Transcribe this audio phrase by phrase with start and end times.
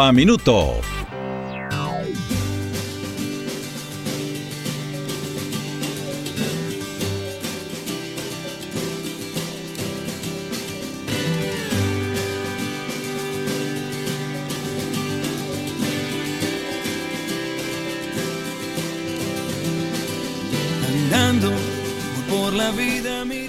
[0.00, 0.80] a Minuto.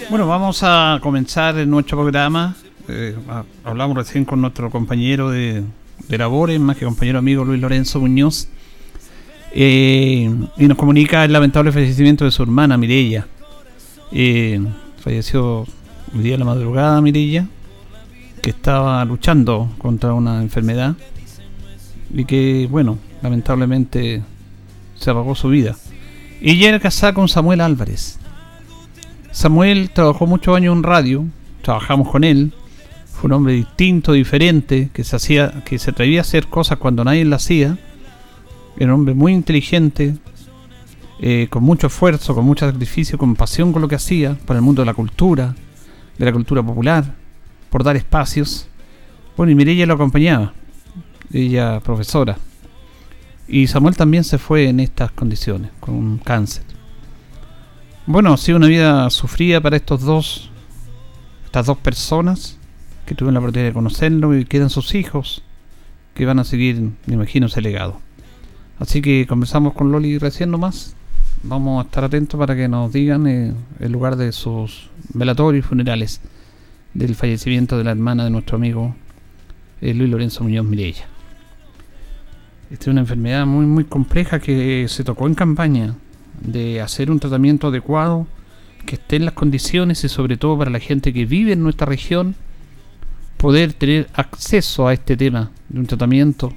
[0.09, 2.55] Bueno, vamos a comenzar nuestro programa.
[2.87, 3.15] Eh,
[3.63, 5.63] hablamos recién con nuestro compañero de,
[6.07, 8.47] labores, más que compañero amigo Luis Lorenzo Muñoz.
[9.51, 13.27] Eh, y nos comunica el lamentable fallecimiento de su hermana Mirella.
[14.11, 14.61] Eh,
[14.97, 15.65] falleció
[16.13, 17.47] el día de la madrugada Mirella,
[18.41, 20.95] que estaba luchando contra una enfermedad
[22.13, 24.21] y que, bueno, lamentablemente
[24.95, 25.75] se apagó su vida.
[26.41, 28.19] Ella era casada con Samuel Álvarez.
[29.31, 31.25] Samuel trabajó muchos años en radio,
[31.61, 32.53] trabajamos con él,
[33.19, 37.03] fue un hombre distinto, diferente, que se hacía, que se atrevía a hacer cosas cuando
[37.03, 37.77] nadie las hacía.
[38.77, 40.15] Era un hombre muy inteligente,
[41.19, 44.63] eh, con mucho esfuerzo, con mucho sacrificio, con pasión con lo que hacía, para el
[44.63, 45.53] mundo de la cultura,
[46.17, 47.13] de la cultura popular,
[47.69, 48.69] por dar espacios.
[49.35, 50.53] Bueno, y Mireia lo acompañaba,
[51.33, 52.37] ella profesora.
[53.49, 56.63] Y Samuel también se fue en estas condiciones, con cáncer.
[58.05, 60.51] Bueno, ha sido una vida sufrida para estos dos,
[61.43, 62.58] estas dos personas
[63.09, 65.41] que tuvieron la oportunidad de conocerlo y quedan sus hijos
[66.13, 67.99] que van a seguir, me imagino, ese legado.
[68.77, 70.95] Así que conversamos con Loli recién nomás.
[71.41, 75.67] Vamos a estar atentos para que nos digan eh, el lugar de sus velatorios y
[75.67, 76.21] funerales
[76.93, 78.95] del fallecimiento de la hermana de nuestro amigo
[79.81, 81.07] eh, Luis Lorenzo Muñoz Mirella.
[82.69, 85.95] Esta es una enfermedad muy muy compleja que se tocó en campaña
[86.41, 88.27] de hacer un tratamiento adecuado,
[88.85, 91.87] que esté en las condiciones y sobre todo para la gente que vive en nuestra
[91.87, 92.35] región,
[93.39, 96.53] poder tener acceso a este tema de un tratamiento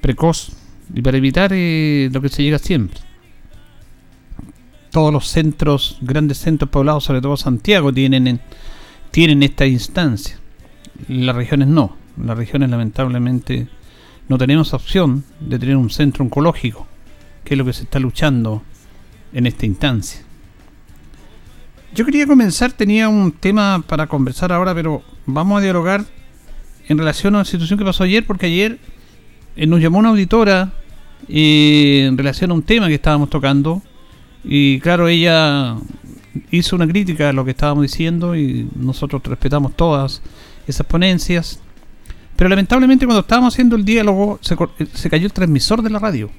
[0.00, 0.50] precoz
[0.92, 3.00] y para evitar eh, lo que se llega siempre.
[4.90, 8.40] Todos los centros, grandes centros poblados, sobre todo Santiago, tienen,
[9.12, 10.40] tienen esta instancia.
[11.06, 11.96] Las regiones no.
[12.20, 13.68] Las regiones lamentablemente
[14.28, 16.88] no tenemos opción de tener un centro oncológico
[17.44, 18.64] que es lo que se está luchando
[19.32, 20.22] en esta instancia.
[21.98, 26.04] Yo quería comenzar, tenía un tema para conversar ahora, pero vamos a dialogar
[26.86, 28.78] en relación a una situación que pasó ayer, porque ayer
[29.56, 30.70] eh, nos llamó una auditora
[31.28, 33.82] eh, en relación a un tema que estábamos tocando,
[34.44, 35.74] y claro, ella
[36.52, 40.22] hizo una crítica a lo que estábamos diciendo y nosotros respetamos todas
[40.68, 41.58] esas ponencias.
[42.36, 44.56] Pero lamentablemente cuando estábamos haciendo el diálogo se,
[44.94, 46.30] se cayó el transmisor de la radio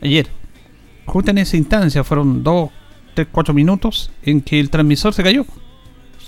[0.00, 0.28] ayer.
[1.04, 2.70] Justo en esa instancia fueron dos,
[3.18, 5.44] tres, cuatro minutos en que el transmisor se cayó.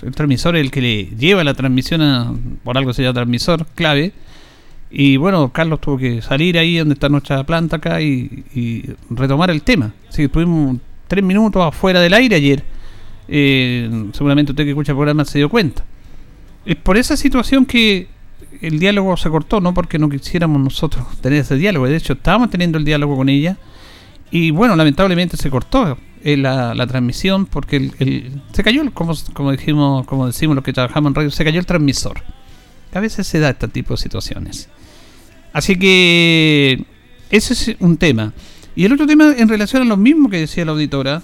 [0.02, 2.34] El transmisor es el que le lleva la transmisión a,
[2.64, 4.12] por algo se llama transmisor clave.
[4.90, 9.62] Y bueno, Carlos tuvo que salir ahí donde está nuestra planta acá y, retomar el
[9.62, 9.92] tema.
[10.08, 12.64] Así que tuvimos tres minutos afuera del aire ayer.
[13.28, 15.84] Eh, seguramente usted que escucha el programa se dio cuenta.
[16.66, 18.08] Es por esa situación que
[18.60, 21.86] el diálogo se cortó, no porque no quisiéramos nosotros tener ese diálogo.
[21.86, 23.58] De hecho, estábamos teniendo el diálogo con ella
[24.32, 30.06] y bueno, lamentablemente se cortó eh, la, transmisión porque el, se cayó, como, como dijimos,
[30.06, 32.22] como decimos los que trabajamos en radio, se cayó el transmisor.
[32.92, 34.68] A veces se da este tipo de situaciones.
[35.52, 36.84] Así que
[37.30, 38.32] ese es un tema.
[38.74, 41.22] Y el otro tema en relación a lo mismo que decía la auditora,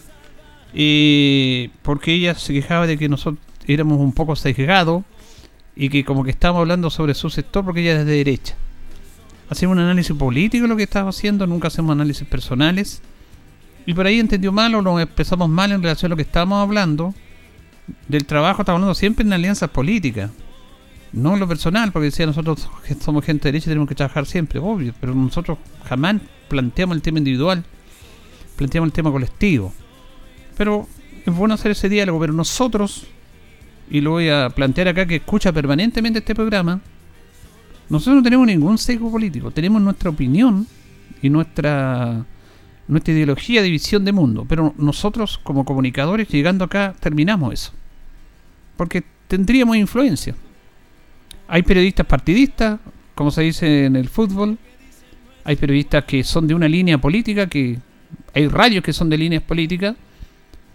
[0.74, 5.04] eh, porque ella se quejaba de que nosotros éramos un poco sesgados
[5.74, 8.56] y que como que estábamos hablando sobre su sector porque ella es de derecha
[9.48, 13.02] hacemos un análisis político lo que estaba haciendo, nunca hacemos análisis personales.
[13.86, 16.60] Y por ahí entendió mal o lo expresamos mal en relación a lo que estábamos
[16.60, 17.14] hablando.
[18.08, 20.30] Del trabajo estamos hablando siempre en alianzas políticas.
[21.12, 22.68] No en lo personal, porque decía nosotros
[23.00, 24.92] somos gente de derecha y tenemos que trabajar siempre, obvio.
[25.00, 26.16] Pero nosotros jamás
[26.48, 27.64] planteamos el tema individual,
[28.56, 29.72] planteamos el tema colectivo.
[30.56, 30.88] Pero
[31.24, 33.06] es bueno hacer ese diálogo, pero nosotros,
[33.88, 36.80] y lo voy a plantear acá que escucha permanentemente este programa,
[37.88, 40.66] nosotros no tenemos ningún sesgo político, tenemos nuestra opinión
[41.22, 42.24] y nuestra
[42.88, 47.72] nuestra ideología de visión de mundo, pero nosotros como comunicadores llegando acá terminamos eso.
[48.76, 50.34] Porque tendríamos influencia.
[51.48, 52.78] Hay periodistas partidistas,
[53.14, 54.58] como se dice en el fútbol.
[55.44, 57.78] Hay periodistas que son de una línea política, que
[58.34, 59.96] hay radios que son de líneas políticas.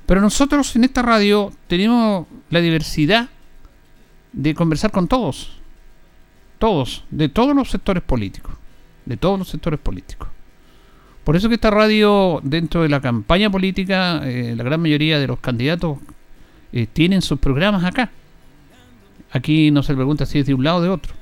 [0.06, 3.30] Pero nosotros en esta radio tenemos la diversidad
[4.34, 5.60] de conversar con todos.
[6.58, 8.54] Todos, de todos los sectores políticos.
[9.06, 10.28] De todos los sectores políticos.
[11.24, 15.28] Por eso que esta radio, dentro de la campaña política, eh, la gran mayoría de
[15.28, 16.00] los candidatos
[16.74, 18.10] eh, tienen sus programas acá.
[19.32, 21.14] Aquí no se le pregunta si es de un lado o de otro.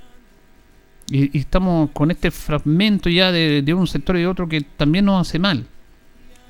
[1.08, 5.28] Y, estamos con este fragmento ya de, un sector y de otro que también nos
[5.28, 5.66] hace mal.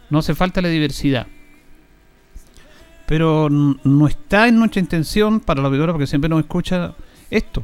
[0.10, 1.28] No hace falta la diversidad.
[3.07, 6.94] Pero no está en nuestra intención, para la auditoría, porque siempre nos escucha,
[7.31, 7.63] esto.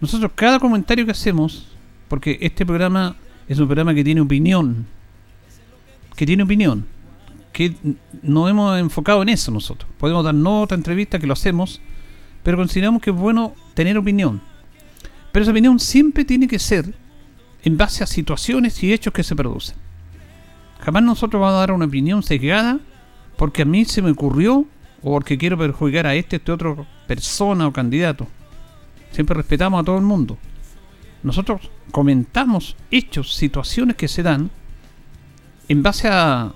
[0.00, 1.68] Nosotros cada comentario que hacemos,
[2.08, 3.16] porque este programa
[3.50, 4.86] es un programa que tiene opinión,
[6.14, 6.86] que tiene opinión,
[7.52, 7.74] que
[8.22, 9.90] nos hemos enfocado en eso nosotros.
[9.98, 11.80] Podemos dar otra entrevista que lo hacemos,
[12.44, 14.40] pero consideramos que es bueno tener opinión.
[15.32, 16.94] Pero esa opinión siempre tiene que ser
[17.64, 19.74] en base a situaciones y hechos que se producen.
[20.78, 22.78] Jamás nosotros vamos a dar una opinión sesgada
[23.36, 24.64] porque a mí se me ocurrió
[25.02, 28.28] o porque quiero perjudicar a este, este otro persona o candidato.
[29.10, 30.38] Siempre respetamos a todo el mundo.
[31.22, 34.50] Nosotros comentamos hechos, situaciones que se dan
[35.68, 36.52] en base a,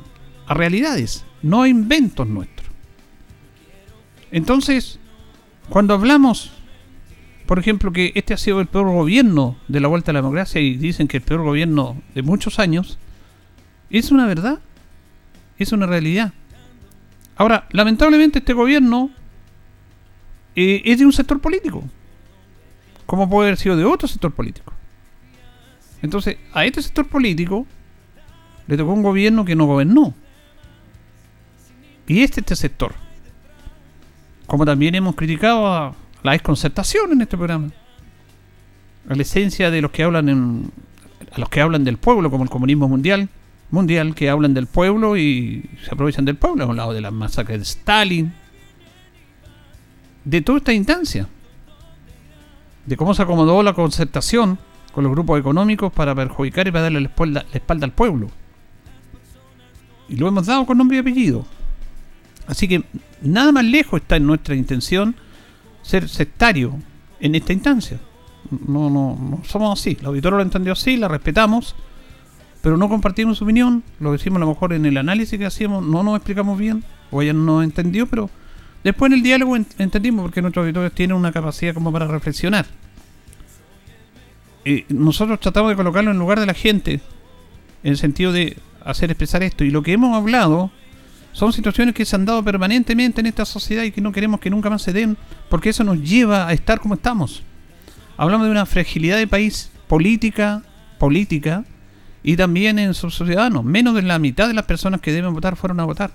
[0.49, 2.69] realidades, no a inventos nuestros.
[4.31, 4.99] Entonces,
[5.69, 6.51] cuando hablamos,
[7.47, 10.61] por ejemplo, que este ha sido el peor gobierno de la vuelta a la democracia
[10.61, 12.99] y dicen que el peor gobierno de muchos años,
[13.91, 14.59] es una verdad,
[15.59, 16.33] es una realidad.
[17.37, 19.11] Ahora, lamentablemente este gobierno
[20.57, 21.85] eh, es de un sector político,
[23.07, 24.73] como puede haber sido de otro sector político.
[26.03, 27.67] Entonces, a este sector político
[28.67, 30.15] le tocó un gobierno que no gobernó.
[32.07, 32.95] Y este, este sector.
[34.47, 37.71] Como también hemos criticado a la desconcertación en este programa.
[39.09, 40.71] A la esencia de los que hablan en,
[41.33, 43.29] a los que hablan del pueblo, como el comunismo mundial,
[43.71, 47.11] mundial, que hablan del pueblo y se aprovechan del pueblo, a un lado de la
[47.11, 48.33] masacre de Stalin,
[50.25, 51.29] de toda esta instancia,
[52.87, 54.59] de cómo se acomodó la concertación
[54.93, 58.29] con los grupos económicos para perjudicar y para darle la espalda, la espalda al pueblo.
[60.09, 61.45] Y lo hemos dado con nombre y apellido.
[62.47, 62.85] Así que
[63.23, 65.17] nada más lejos está en nuestra intención
[65.83, 66.79] ser sectario
[67.21, 67.99] en esta instancia.
[68.51, 69.97] No, no, no somos así.
[70.03, 71.75] La auditora lo entendió así, la respetamos,
[72.61, 73.83] pero no compartimos su opinión.
[73.99, 77.23] Lo decimos a lo mejor en el análisis que hacíamos, no nos explicamos bien, o
[77.23, 78.31] ella no entendió, pero
[78.85, 82.67] después en el diálogo entendimos porque nuestros auditores tienen una capacidad como para reflexionar.
[84.65, 87.01] Y nosotros tratamos de colocarlo en lugar de la gente,
[87.83, 89.65] en el sentido de hacer expresar esto.
[89.65, 90.71] Y lo que hemos hablado
[91.33, 94.51] son situaciones que se han dado permanentemente en esta sociedad y que no queremos que
[94.51, 95.17] nunca más se den,
[95.51, 97.43] porque eso nos lleva a estar como estamos.
[98.17, 100.63] Hablamos de una fragilidad de país política,
[100.99, 101.65] política,
[102.23, 103.65] y también en sus ciudadanos.
[103.65, 106.11] Menos de la mitad de las personas que deben votar fueron a votar.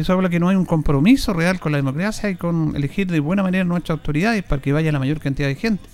[0.00, 3.20] Eso habla que no hay un compromiso real con la democracia y con elegir de
[3.20, 5.88] buena manera nuestras autoridades para que vaya la mayor cantidad de gente.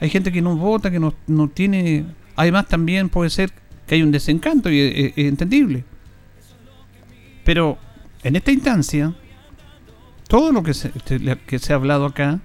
[0.00, 2.06] Hay gente que no vota, que no, no tiene...
[2.36, 3.50] Además también puede ser
[3.86, 5.84] que hay un desencanto y es entendible
[7.46, 7.78] pero
[8.24, 9.14] en esta instancia,
[10.26, 12.40] todo lo que se, este, que se ha hablado acá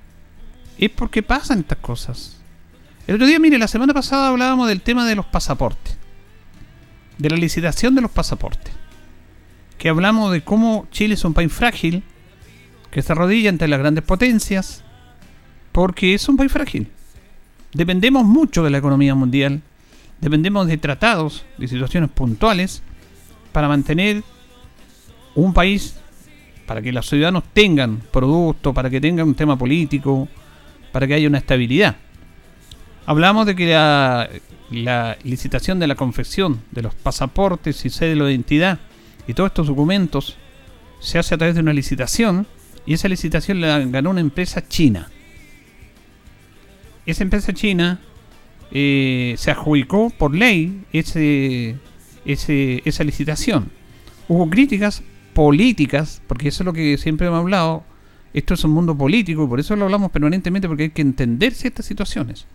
[0.77, 2.38] es porque pasan estas cosas.
[3.07, 5.98] El otro día, mire, la semana pasada hablábamos del tema de los pasaportes,
[7.17, 8.71] de la licitación de los pasaportes,
[9.81, 12.03] que hablamos de cómo Chile es un país frágil,
[12.91, 14.83] que se arrodilla ante las grandes potencias,
[15.71, 16.88] porque es un país frágil.
[17.73, 19.63] Dependemos mucho de la economía mundial,
[20.19, 22.83] dependemos de tratados, de situaciones puntuales,
[23.51, 24.21] para mantener
[25.33, 25.95] un país
[26.67, 30.27] para que los ciudadanos tengan producto, para que tengan un tema político,
[30.91, 31.95] para que haya una estabilidad.
[33.07, 38.79] Hablamos de que la, licitación de la confección de los pasaportes y cédula de identidad
[39.31, 40.35] y todos estos documentos
[41.00, 42.45] se hace a través de una licitación
[42.85, 45.09] y esa licitación la ganó una empresa china.
[47.05, 48.01] Esa empresa china
[48.71, 51.77] eh, se adjudicó por ley ese,
[52.25, 53.71] esa licitación.
[54.27, 55.01] Hubo críticas
[55.33, 57.85] políticas, porque eso es lo que siempre hemos hablado,
[58.33, 61.53] esto es un mundo político, y por eso lo hablamos permanentemente, porque hay que entender
[61.53, 62.47] ciertas situaciones.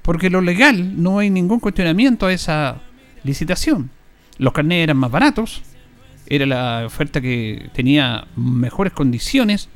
[0.00, 2.80] Porque lo legal no hay ningún cuestionamiento a esa
[3.24, 3.90] licitación.
[4.38, 5.62] Los carnets eran más baratos,
[6.34, 9.68] era la oferta que tenía mejores condiciones,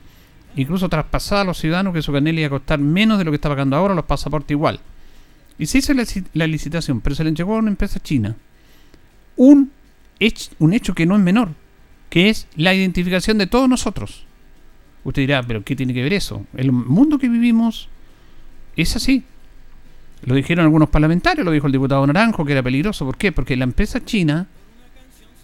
[0.56, 3.30] incluso traspasaba a los ciudadanos que su carnet le iba a costar menos de lo
[3.30, 4.80] que está pagando ahora, los pasaportes igual.
[5.58, 5.92] Y se hizo
[6.32, 8.36] la, licitación, pero se le entregó a una empresa china.
[9.36, 9.70] Un,
[10.58, 11.50] un hecho que no es menor,
[12.08, 14.24] que es la identificación de todos nosotros.
[15.04, 16.46] Usted dirá, pero ¿qué tiene que ver eso?
[16.56, 17.90] El mundo que vivimos
[18.76, 19.24] es así.
[20.24, 23.04] Lo dijeron algunos parlamentarios, lo dijo el diputado Naranjo, que era peligroso.
[23.04, 23.30] ¿Por qué?
[23.30, 24.46] Porque la empresa china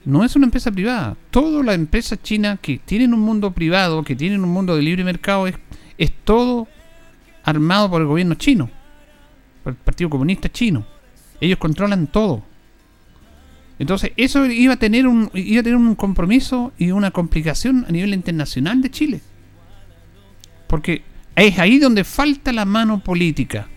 [0.05, 1.17] no es una empresa privada.
[1.31, 5.05] Todas las empresas chinas que tienen un mundo privado, que tienen un mundo de libre
[5.05, 5.55] mercado, es,
[5.99, 6.69] es todo
[7.45, 8.71] armado por el gobierno chino,
[9.63, 10.85] por el Partido Comunista Chino.
[11.41, 12.43] Ellos controlan todo.
[13.79, 17.93] Entonces, eso iba a tener un, iba a tener un compromiso y una complicación a
[17.93, 19.21] nivel internacional de Chile.
[20.69, 21.03] Porque
[21.35, 23.69] es ahí donde falta la mano política.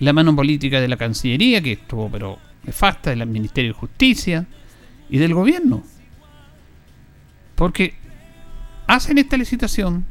[0.00, 4.46] La mano política de la Cancillería, que estuvo pero nefasta, del Ministerio de Justicia
[5.12, 5.84] y del gobierno.
[7.54, 7.94] Porque
[8.86, 10.06] hacen esta licitación,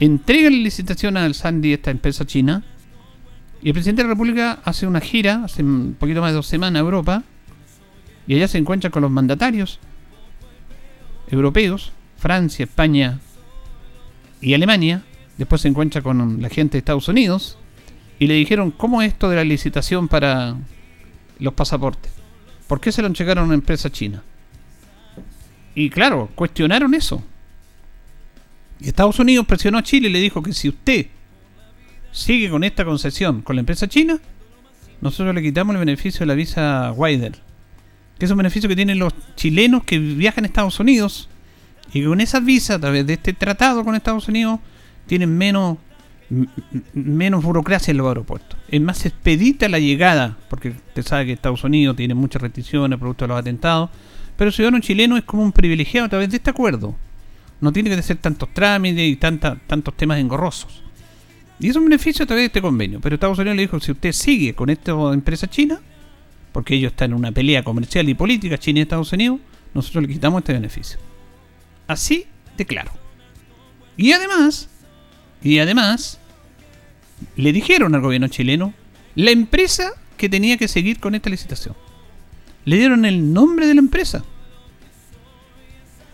[0.00, 2.64] entregan la licitación al Sandy, esta empresa china,
[3.62, 6.48] y el presidente de la República hace una gira, hace un poquito más de dos
[6.48, 7.22] semanas a Europa,
[8.26, 9.78] y allá se encuentra con los mandatarios
[11.28, 13.20] europeos, Francia, España
[14.40, 15.04] y Alemania.
[15.38, 17.58] Después se encuentra con la gente de Estados Unidos
[18.18, 20.56] y le dijeron, ¿cómo es esto de la licitación para
[21.38, 22.10] los pasaportes?
[22.66, 24.22] ¿Por qué se lo entregaron a una empresa china?
[25.74, 27.22] Y claro, cuestionaron eso.
[28.80, 31.06] Y Estados Unidos presionó a Chile y le dijo que si usted
[32.12, 34.18] sigue con esta concesión con la empresa china,
[35.00, 37.46] nosotros le quitamos el beneficio de la visa Wider
[38.18, 41.28] que es un beneficio que tienen los chilenos que viajan a Estados Unidos
[41.92, 44.58] y con esa visa, a través de este tratado con Estados Unidos,
[45.06, 45.78] tienen menos,
[46.92, 48.58] menos burocracia en los aeropuertos.
[48.68, 53.24] Es más expedita la llegada, porque usted sabe que Estados Unidos tiene muchas restricciones producto
[53.24, 53.90] de los atentados,
[54.36, 56.94] pero el ciudadano chileno es como un privilegiado a través de este acuerdo.
[57.60, 60.82] No tiene que hacer tantos trámites y tanta, tantos temas engorrosos.
[61.58, 63.00] Y es un beneficio a través de este convenio.
[63.00, 65.80] Pero Estados Unidos le dijo, si usted sigue con esta empresa china,
[66.52, 69.40] porque ellos están en una pelea comercial y política, China y Estados Unidos,
[69.72, 70.98] nosotros le quitamos este beneficio.
[71.86, 72.92] Así de claro.
[73.96, 74.68] Y además,
[75.46, 76.18] y además,
[77.36, 78.74] le dijeron al gobierno chileno
[79.14, 81.76] la empresa que tenía que seguir con esta licitación.
[82.64, 84.24] Le dieron el nombre de la empresa.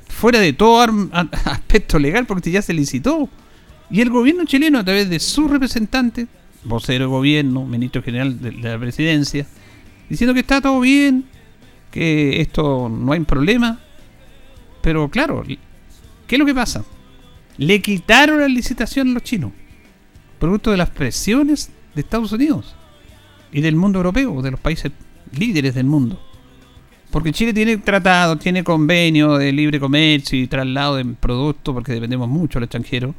[0.06, 0.82] Fuera de todo
[1.46, 3.26] aspecto legal, porque ya se licitó.
[3.90, 6.26] Y el gobierno chileno, a través de su representante,
[6.64, 9.46] vocero de gobierno, ministro general de la presidencia,
[10.10, 11.24] diciendo que está todo bien,
[11.90, 13.80] que esto no hay problema.
[14.82, 15.42] Pero claro,
[16.26, 16.84] ¿qué es lo que pasa?
[17.58, 19.52] Le quitaron la licitación a los chinos,
[20.38, 22.74] producto de las presiones de Estados Unidos
[23.52, 24.92] y del mundo europeo, de los países
[25.36, 26.20] líderes del mundo.
[27.10, 32.28] Porque Chile tiene tratado, tiene convenio de libre comercio y traslado de productos, porque dependemos
[32.28, 33.14] mucho del extranjero.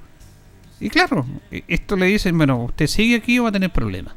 [0.80, 4.16] Y claro, e-, esto le dicen, bueno, usted sigue aquí o va a tener problemas.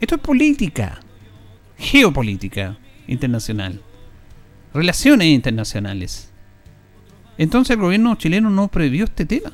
[0.00, 1.00] Esto es política
[1.76, 2.78] geopolítica
[3.08, 3.80] internacional,
[4.72, 6.31] relaciones internacionales.
[7.38, 9.52] Entonces el gobierno chileno no previó este tema.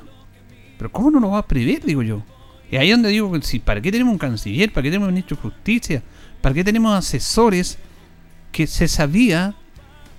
[0.77, 2.23] Pero ¿cómo no lo va a prever, digo yo?
[2.71, 4.73] Y ahí es donde digo, si, ¿para qué tenemos un canciller?
[4.73, 6.03] ¿Para qué tenemos un ministro de justicia?
[6.41, 7.79] ¿Para qué tenemos asesores
[8.53, 9.55] que se sabía,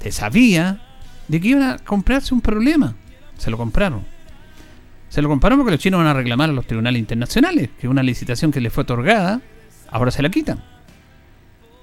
[0.01, 0.81] se sabía,
[1.27, 2.95] de que iban a comprarse un problema?
[3.37, 4.03] Se lo compraron.
[5.09, 8.03] Se lo compraron porque los chinos van a reclamar a los tribunales internacionales, que una
[8.03, 9.41] licitación que les fue otorgada,
[9.89, 10.63] ahora se la quitan.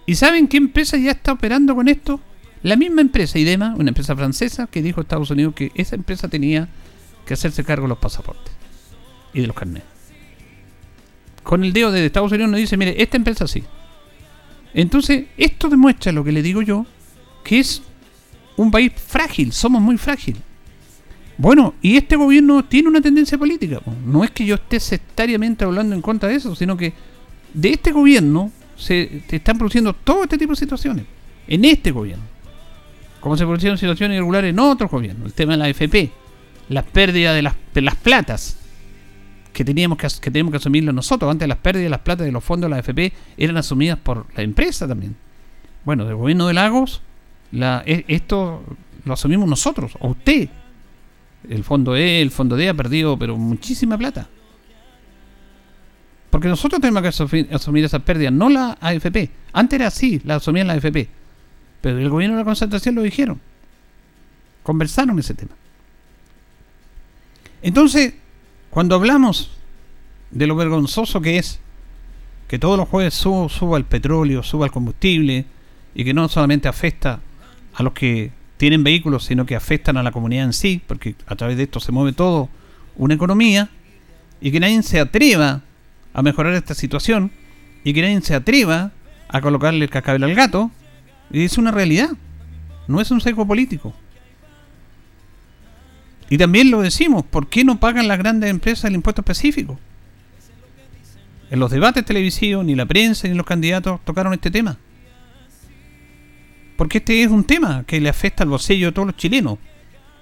[0.04, 2.20] ¿Y saben qué empresa ya está operando con esto?
[2.66, 6.26] La misma empresa, IDEMA, una empresa francesa, que dijo a Estados Unidos que esa empresa
[6.26, 6.68] tenía
[7.24, 8.52] que hacerse cargo de los pasaportes
[9.32, 9.86] y de los carnets.
[11.44, 13.62] Con el dedo de Estados Unidos nos dice, mire, esta empresa sí.
[14.74, 16.86] Entonces, esto demuestra lo que le digo yo,
[17.44, 17.82] que es
[18.56, 20.36] un país frágil, somos muy frágil.
[21.38, 23.80] Bueno, y este gobierno tiene una tendencia política.
[24.04, 26.94] No es que yo esté sectariamente hablando en contra de eso, sino que
[27.54, 31.04] de este gobierno se están produciendo todo este tipo de situaciones
[31.46, 32.34] en este gobierno.
[33.20, 35.26] Como se produjeron situaciones irregulares en otros gobiernos.
[35.26, 36.12] El tema de la AFP,
[36.68, 38.58] las pérdidas de las, las platas
[39.52, 41.30] que teníamos que, que tenemos que asumirlo nosotros.
[41.30, 44.26] Antes las pérdidas de las platas de los fondos de la AFP eran asumidas por
[44.36, 45.16] la empresa también.
[45.84, 47.00] Bueno, del gobierno de Lagos,
[47.52, 48.62] la, e, esto
[49.04, 50.48] lo asumimos nosotros, o usted.
[51.48, 54.28] El fondo E, el fondo D ha perdido pero muchísima plata.
[56.28, 59.30] Porque nosotros tenemos que asumir, asumir esas pérdidas, no la AFP.
[59.52, 61.08] Antes era así, la asumían la AFP.
[61.86, 63.40] Pero el gobierno de la concentración lo dijeron.
[64.64, 65.52] Conversaron ese tema.
[67.62, 68.14] Entonces,
[68.70, 69.52] cuando hablamos
[70.32, 71.60] de lo vergonzoso que es
[72.48, 75.44] que todos los jueves suba, el petróleo, suba el combustible,
[75.94, 77.20] y que no solamente afecta
[77.72, 81.36] a los que tienen vehículos, sino que afectan a la comunidad en sí, porque a
[81.36, 82.48] través de esto se mueve todo
[82.96, 83.68] una economía,
[84.40, 85.62] y que nadie se atreva
[86.12, 87.30] a mejorar esta situación
[87.84, 88.90] y que nadie se atreva
[89.28, 90.72] a colocarle el cascabel al gato,
[91.30, 92.10] es una realidad,
[92.88, 93.94] no es un seco político.
[96.28, 99.78] Y también lo decimos, ¿por qué no pagan las grandes empresas el impuesto específico?
[101.50, 104.76] En los debates televisivos, ni la prensa ni los candidatos tocaron este tema.
[106.76, 109.58] Porque este es un tema que le afecta al bolsillo de todos los chilenos.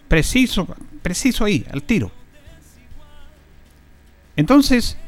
[0.08, 0.68] Preciso,
[1.02, 2.12] preciso ahí, al tiro.
[4.36, 4.98] Entonces,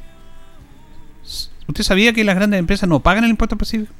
[1.69, 3.93] ¿usted sabía que las grandes empresas no pagan el impuesto específico?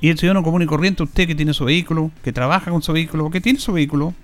[0.00, 2.92] Y el ciudadano común y corriente, usted que tiene su vehículo, que trabaja con su
[2.92, 4.14] vehículo, que tiene su vehículo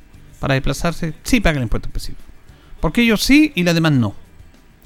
[0.40, 2.22] para desplazarse, sí paga el impuesto específico.
[2.80, 4.14] Porque ellos sí y las demás no.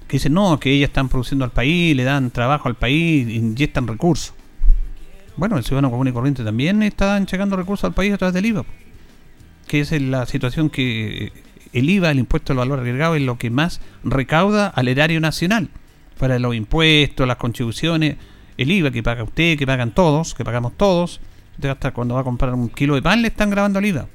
[0.08, 3.86] Que dicen, no, que ellas están produciendo al país, le dan trabajo al país, inyectan
[3.86, 4.34] recursos.
[5.36, 8.46] Bueno, el ciudadano común y corriente también está entregando recursos al país a través del
[8.46, 8.64] IVA.
[9.68, 11.32] Que es la situación que
[11.72, 15.68] el IVA, el impuesto al valor agregado, es lo que más recauda al erario nacional.
[16.18, 18.16] Para los impuestos, las contribuciones,
[18.60, 21.20] el IVA que paga usted, que pagan todos, que pagamos todos.
[21.54, 24.06] Usted hasta cuando va a comprar un kilo de pan le están grabando el IVA.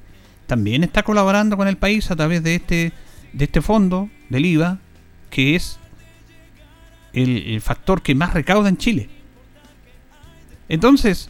[0.46, 2.94] También está colaborando con el país a través de este,
[3.34, 4.80] de este fondo del IVA,
[5.32, 5.80] que es
[7.14, 9.10] el factor que más recauda en Chile.
[10.70, 11.30] Entonces,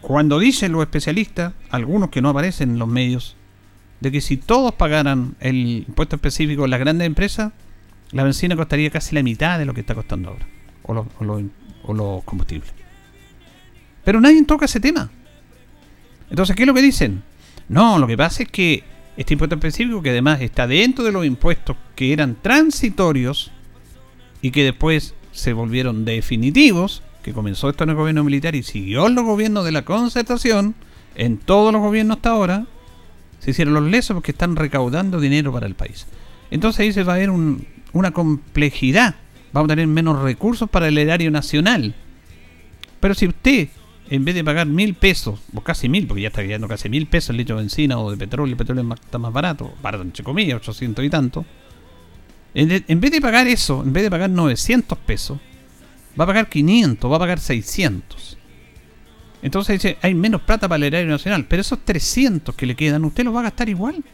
[0.00, 3.36] cuando dicen los especialistas, algunos que no aparecen en los medios,
[4.00, 7.52] de que si todos pagaran el impuesto específico en las grandes empresas,
[8.12, 10.46] la benzina costaría casi la mitad de lo que está costando ahora,
[10.82, 11.24] o los, o
[12.24, 12.72] combustibles.
[14.04, 15.10] Pero nadie toca ese tema.
[16.30, 17.22] Entonces, ¿qué es lo que dicen?
[17.68, 18.84] No, lo que pasa es que
[19.16, 23.50] este impuesto específico, que además está dentro de los impuestos que eran transitorios
[24.42, 29.06] y que después se volvieron definitivos, que comenzó esto en el gobierno militar y siguió
[29.06, 30.74] en los gobiernos de la concertación,
[31.14, 32.66] en todos los gobiernos hasta ahora,
[33.40, 36.06] se hicieron los lesos porque están recaudando dinero para el país.
[36.50, 39.16] Entonces ahí se va a ver una complejidad.
[39.52, 41.94] Vamos a tener menos recursos para el erario nacional.
[43.00, 43.68] Pero si usted,
[44.08, 47.06] en vez de pagar mil pesos, o casi mil, porque ya está quedando casi mil
[47.06, 50.22] pesos el litro de benzina o de petróleo, el petróleo está más barato, barato entre
[50.22, 51.44] comillas, 800 y tanto.
[52.54, 55.38] en vez de pagar eso, en vez de pagar 900 pesos,
[56.18, 58.38] va a pagar 500, va a pagar 600.
[59.42, 63.04] Entonces dice, hay menos plata para el erario nacional, pero esos 300 que le quedan,
[63.04, 64.04] usted los va a gastar igual.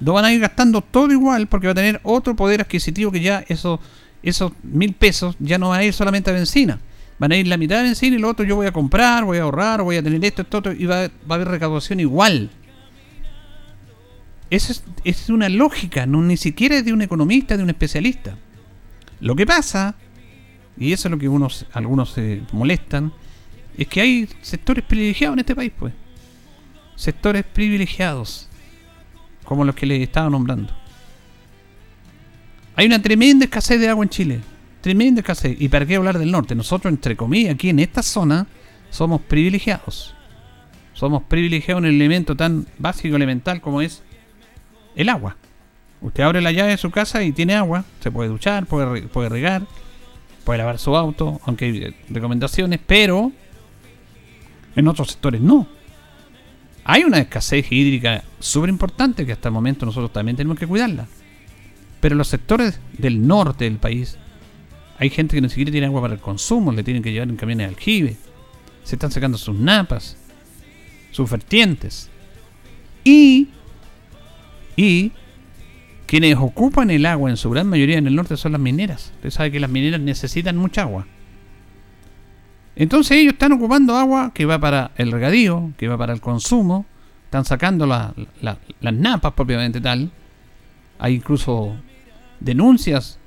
[0.00, 3.20] Lo van a ir gastando todo igual porque va a tener otro poder adquisitivo que
[3.20, 3.80] ya esos,
[4.22, 6.78] esos mil pesos ya no va a ir solamente a benzina.
[7.18, 9.38] Van a ir la mitad de benzina y lo otro yo voy a comprar, voy
[9.38, 12.50] a ahorrar, voy a tener esto, esto, otro, y va, va a haber recaudación igual.
[14.50, 18.36] Esa es, es, una lógica, no ni siquiera es de un economista, de un especialista.
[19.20, 19.96] Lo que pasa
[20.78, 23.12] y eso es lo que unos, algunos se molestan,
[23.76, 25.92] es que hay sectores privilegiados en este país, pues.
[26.94, 28.47] Sectores privilegiados,
[29.48, 30.74] como los que les estaba nombrando.
[32.76, 34.40] Hay una tremenda escasez de agua en Chile,
[34.82, 35.56] tremenda escasez.
[35.58, 36.54] ¿Y para qué hablar del norte?
[36.54, 38.46] Nosotros, entre comillas, aquí en esta zona,
[38.90, 40.14] somos privilegiados.
[40.92, 44.02] Somos privilegiados en el elemento tan básico, elemental como es
[44.94, 45.38] el agua.
[46.02, 49.30] Usted abre la llave de su casa y tiene agua, se puede duchar, puede, puede
[49.30, 49.62] regar,
[50.44, 53.32] puede lavar su auto, aunque hay recomendaciones, pero
[54.76, 55.77] en otros sectores no.
[56.90, 61.06] Hay una escasez hídrica súper importante que hasta el momento nosotros también tenemos que cuidarla.
[62.00, 64.16] Pero los sectores del norte del país
[64.98, 67.36] hay gente que ni siquiera tiene agua para el consumo, le tienen que llevar en
[67.36, 68.16] camiones de aljibe.
[68.84, 70.16] Se están sacando sus napas,
[71.10, 72.08] sus vertientes.
[73.04, 73.48] Y,
[74.74, 75.12] y
[76.06, 79.12] quienes ocupan el agua en su gran mayoría en el norte son las mineras.
[79.16, 81.06] Usted sabe que las mineras necesitan mucha agua.
[82.78, 86.86] Entonces ellos están ocupando agua que va para el regadío, que va para el consumo.
[87.24, 88.14] Están sacando las
[88.80, 90.12] napas propiamente tal.
[91.00, 91.74] Hay incluso
[92.38, 93.18] denuncias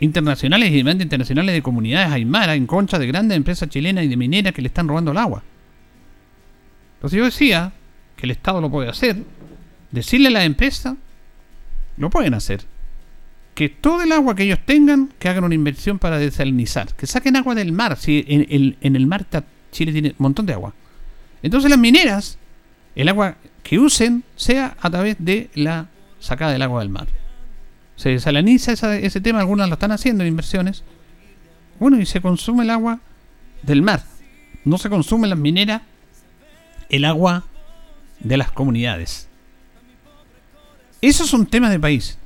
[0.00, 4.16] internacionales y demandas internacionales de comunidades aymaras en contra de grandes empresas chilenas y de
[4.16, 5.42] mineras que le están robando el agua.
[6.94, 7.74] Entonces yo decía
[8.16, 9.24] que el Estado lo puede hacer,
[9.90, 10.96] decirle a la empresa
[11.98, 12.62] lo pueden hacer.
[13.58, 16.94] Que todo el agua que ellos tengan, que hagan una inversión para desalinizar.
[16.94, 17.96] Que saquen agua del mar.
[17.96, 19.26] Si en, el mar
[19.72, 20.74] Chile tiene un montón de agua.
[21.42, 22.38] Entonces las mineras,
[22.94, 25.88] el agua que usen sea a través de la
[26.20, 27.08] sacada del agua del mar.
[27.96, 30.84] Se desaliniza ese tema, algunas lo están haciendo en inversiones.
[31.80, 33.00] Bueno, y se consume el agua
[33.64, 34.04] del mar.
[34.64, 35.82] No se consume en las mineras
[36.90, 37.42] el agua
[38.20, 39.26] de las comunidades.
[41.00, 42.18] Eso es un tema de país.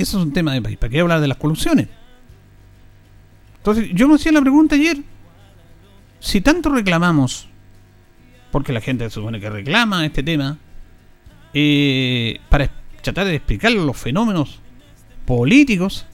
[0.00, 0.78] Eso es un tema de país.
[0.78, 1.86] ¿Para qué hablar de las colusiones?
[3.58, 4.96] Entonces, yo me hacía la pregunta ayer.
[6.20, 7.48] Si tanto reclamamos,
[8.50, 10.56] porque la gente se supone que reclama este tema,
[11.52, 12.70] eh, para
[13.02, 14.60] tratar de explicar los fenómenos
[15.26, 16.06] políticos,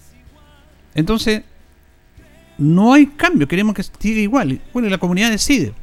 [0.97, 1.45] entonces
[2.59, 4.61] no hay cambio, queremos que siga igual.
[4.73, 5.75] Bueno, la comunidad decide,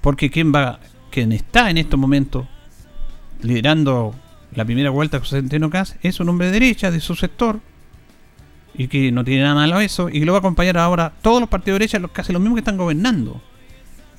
[0.00, 0.78] porque quien va,
[1.10, 2.46] quien está en estos momentos
[3.40, 4.14] liderando
[4.54, 7.60] la primera vuelta José Centeno Cas, es un hombre de derecha de su sector
[8.74, 11.40] y que no tiene nada malo eso y que lo va a acompañar ahora todos
[11.40, 13.40] los partidos de derecha, casi los mismos que están gobernando.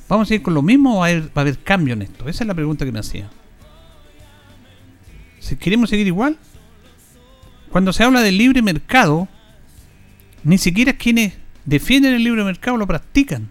[0.10, 2.04] ¿Vamos a seguir con lo mismo o va a, haber, va a haber cambio en
[2.04, 2.28] esto?
[2.28, 3.30] Esa es la pregunta que me hacía.
[5.40, 6.38] Si queremos seguir igual,
[7.70, 9.28] cuando se habla del libre mercado,
[10.44, 11.34] ni siquiera quienes
[11.66, 13.50] defienden el libre mercado lo practican.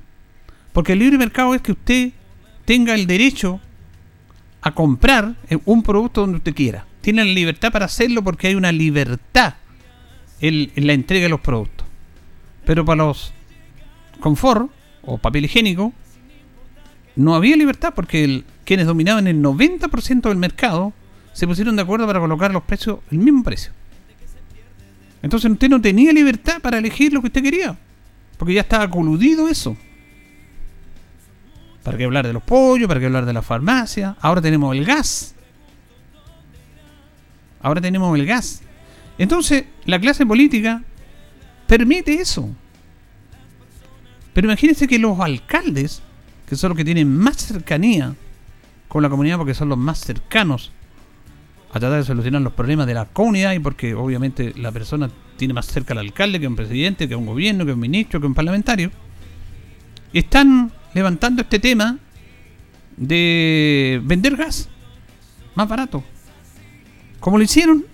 [0.72, 2.12] Porque el libre mercado es que usted
[2.64, 3.60] tenga el derecho
[4.62, 6.86] a comprar un producto donde usted quiera.
[7.00, 9.54] Tiene la libertad para hacerlo porque hay una libertad
[10.40, 11.86] en, la entrega de los productos.
[12.64, 13.32] Pero para los
[14.20, 14.70] confort
[15.02, 15.92] o papel higiénico
[17.16, 20.92] no había libertad porque quienes dominaban el 90% del mercado
[21.32, 23.72] se pusieron de acuerdo para colocar los precios el mismo precio.
[25.22, 27.76] Entonces usted no tenía libertad para elegir lo que usted quería.
[28.38, 29.76] Porque ya estaba coludido eso.
[31.82, 32.86] ¿Para qué hablar de los pollos?
[32.88, 34.16] ¿Para qué hablar de la farmacia?
[34.20, 35.34] Ahora tenemos el gas.
[37.60, 38.62] Ahora tenemos el gas.
[39.18, 40.82] Entonces, la clase política
[41.66, 42.48] permite eso.
[44.32, 46.02] Pero imagínense que los alcaldes,
[46.48, 48.14] que son los que tienen más cercanía
[48.88, 50.72] con la comunidad porque son los más cercanos
[51.72, 55.54] a tratar de solucionar los problemas de la comunidad y porque obviamente la persona tiene
[55.54, 58.34] más cerca al alcalde que un presidente, que un gobierno, que un ministro, que un
[58.34, 58.90] parlamentario,
[60.12, 61.98] están levantando este tema
[62.96, 64.68] de vender gas
[65.54, 66.02] más barato.
[67.20, 67.84] Como lo hicieron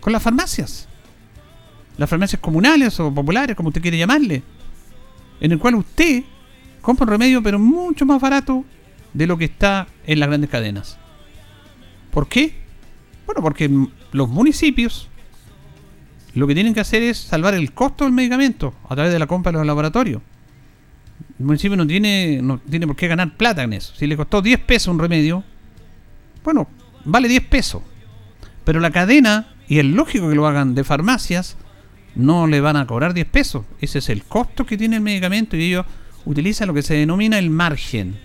[0.00, 0.88] con las farmacias.
[1.96, 4.42] Las farmacias comunales o populares, como usted quiere llamarle.
[5.40, 6.22] En el cual usted
[6.80, 8.64] compra un remedio, pero mucho más barato
[9.12, 10.98] de lo que está en las grandes cadenas.
[12.10, 12.54] ¿Por qué?
[13.26, 13.70] Bueno, porque
[14.12, 15.08] los municipios
[16.34, 19.26] lo que tienen que hacer es salvar el costo del medicamento a través de la
[19.26, 20.22] compra de los laboratorios.
[21.38, 23.94] El municipio no tiene, no tiene por qué ganar plata en eso.
[23.94, 25.44] Si le costó 10 pesos un remedio,
[26.42, 26.68] bueno,
[27.04, 27.82] vale 10 pesos.
[28.64, 31.56] Pero la cadena, y es lógico que lo hagan de farmacias,
[32.16, 33.64] no le van a cobrar 10 pesos.
[33.80, 35.86] Ese es el costo que tiene el medicamento y ellos
[36.24, 38.18] utilizan lo que se denomina el margen.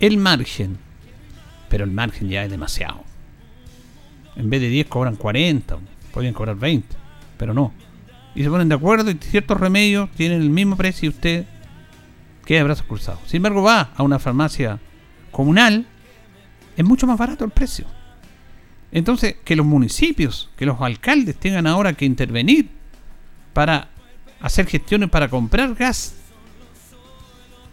[0.00, 0.78] El margen.
[1.68, 3.04] Pero el margen ya es demasiado.
[4.36, 5.76] En vez de 10 cobran 40,
[6.12, 6.96] podrían cobrar 20,
[7.36, 7.72] pero no.
[8.34, 11.44] Y se ponen de acuerdo y ciertos remedios tienen el mismo precio y usted
[12.44, 13.20] queda de brazos cruzados.
[13.26, 14.78] Sin embargo, va a una farmacia
[15.30, 15.86] comunal,
[16.76, 17.86] es mucho más barato el precio.
[18.92, 22.68] Entonces, que los municipios, que los alcaldes tengan ahora que intervenir
[23.52, 23.88] para
[24.40, 26.14] hacer gestiones para comprar gas,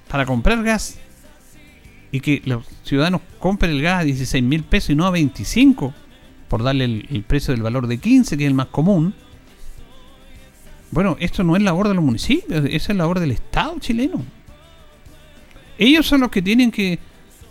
[0.08, 0.98] para comprar gas,
[2.12, 5.94] y que los ciudadanos compren el gas a 16 mil pesos y no a 25,
[6.48, 9.14] por darle el, precio del valor de 15, que es el más común.
[10.92, 14.22] Bueno, esto no es labor de los municipios, esa es labor del Estado chileno.
[15.78, 17.00] Ellos son los que tienen que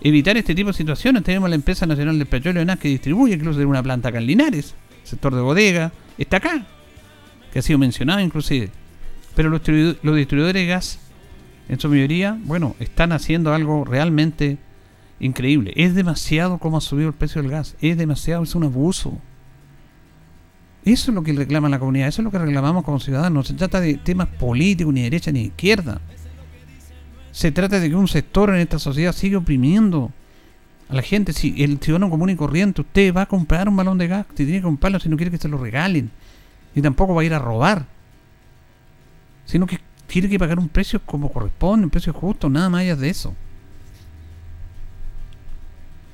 [0.01, 1.23] evitar este tipo de situaciones.
[1.23, 4.75] Tenemos la empresa nacional del petróleo que distribuye, incluso de una planta acá en Linares,
[5.03, 6.67] sector de bodega, está acá,
[7.53, 8.71] que ha sido mencionado inclusive.
[9.35, 9.63] Pero los,
[10.03, 10.99] los distribuidores de gas,
[11.69, 14.59] en su mayoría, bueno, están haciendo algo realmente
[15.21, 15.73] increíble.
[15.77, 17.77] Es demasiado como ha subido el precio del gas.
[17.81, 19.19] Es demasiado, es un abuso.
[20.85, 23.33] Eso es lo que reclama la comunidad, eso es lo que reclamamos como ciudadanos.
[23.33, 26.01] No se trata de temas políticos, ni de derecha ni izquierda.
[27.33, 30.11] Se trata de que un sector en esta sociedad sigue oprimiendo
[30.89, 31.33] a la gente.
[31.33, 34.53] Si el ciudadano común y corriente, usted va a comprar un balón de gas, tiene
[34.53, 36.11] que comprarlo si no quiere que se lo regalen.
[36.75, 37.87] Y tampoco va a ir a robar.
[39.45, 42.97] Sino que tiene que pagar un precio como corresponde, un precio justo, nada más allá
[42.97, 43.35] de eso.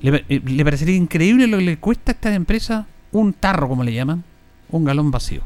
[0.02, 3.94] Eh, ¿Le, parecería increíble lo que le cuesta a esta empresa un tarro, como le
[3.94, 4.22] llaman?
[4.70, 5.42] Un galón vacío.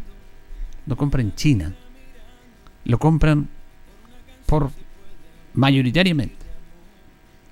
[0.87, 1.75] Lo compran en China.
[2.85, 3.49] Lo compran
[4.47, 4.71] por
[5.55, 6.47] mayoritariamente.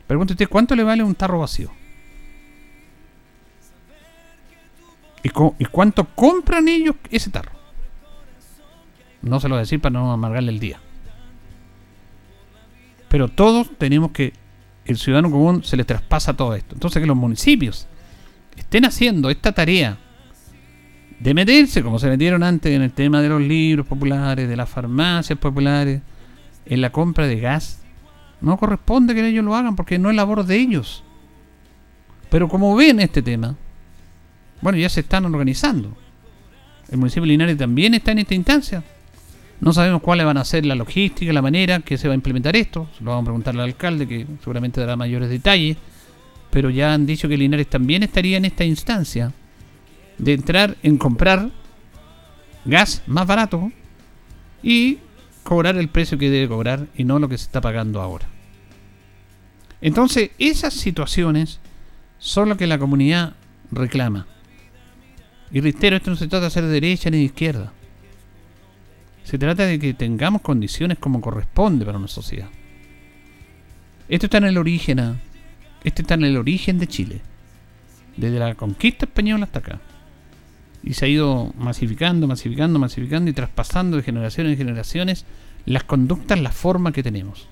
[0.07, 1.71] Pregunte usted, ¿cuánto le vale un tarro vacío?
[5.23, 7.53] ¿Y, ¿Y, cuánto compran ellos ese tarro?
[9.21, 10.81] No se lo voy a decir para no amargarle el día.
[13.09, 14.33] Pero todos tenemos que
[14.85, 16.75] el ciudadano común se le traspasa todo esto.
[16.75, 17.87] Entonces que los municipios
[18.57, 19.99] estén haciendo esta tarea
[21.21, 24.69] de meterse, como se metieron antes en el tema de los libros populares, de las
[24.69, 26.01] farmacias populares,
[26.65, 27.78] en la compra de gas,
[28.41, 31.03] no corresponde que ellos lo hagan porque no es labor de ellos.
[32.31, 33.57] Pero como ven este tema,
[34.61, 35.97] bueno, ya se están organizando.
[36.91, 38.83] El municipio de Linares también está en esta instancia.
[39.61, 42.55] No sabemos cuáles van a ser la logística, la manera que se va a implementar
[42.57, 42.89] esto.
[42.97, 45.77] Se lo vamos a preguntar al alcalde, que seguramente dará mayores detalles.
[46.51, 49.33] Pero ya han dicho que Linares también estaría en esta instancia
[50.17, 51.51] de entrar en comprar
[52.65, 53.71] gas más barato
[54.63, 54.99] y
[55.49, 58.29] cobrar el precio que debe cobrar y no lo que se está pagando ahora.
[59.81, 61.59] Entonces, esas situaciones
[62.19, 63.33] son lo que la comunidad
[63.71, 64.27] reclama.
[65.51, 67.73] Y reitero, esto no se trata de ser de derecha ni de izquierda.
[69.25, 72.51] Se trata de que tengamos condiciones como corresponde para una sociedad.
[74.11, 75.17] Esto está en el origen, ah,
[75.83, 77.23] este está en el origen de Chile,
[78.19, 79.81] desde la conquista española hasta acá.
[80.83, 85.27] Y se ha ido masificando, masificando, masificando y traspasando de generaciones en generaciones
[85.67, 87.49] las conductas, la forma que tenemos.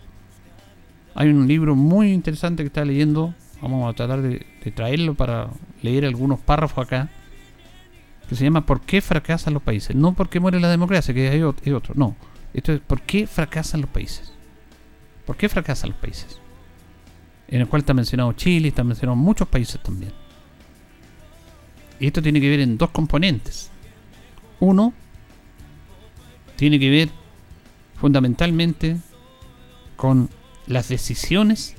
[1.14, 5.48] Hay un libro muy interesante que está leyendo, vamos a tratar de, traerlo para
[5.82, 7.08] leer algunos párrafos acá,
[8.28, 9.94] que se llama ¿Por qué fracasan los países?
[9.94, 12.16] No porque muere la democracia, que hay otro, no.
[12.52, 14.32] Esto es ¿Por qué fracasan los países?
[15.24, 16.40] ¿Por qué fracasan los países?
[17.48, 20.12] En el cual está mencionado Chile, está mencionado muchos países también.
[21.98, 23.70] Y esto tiene que ver en dos componentes.
[24.60, 24.92] Uno,
[26.56, 27.08] tiene que ver
[27.98, 28.98] fundamentalmente
[29.96, 30.30] con
[30.66, 31.74] las decisiones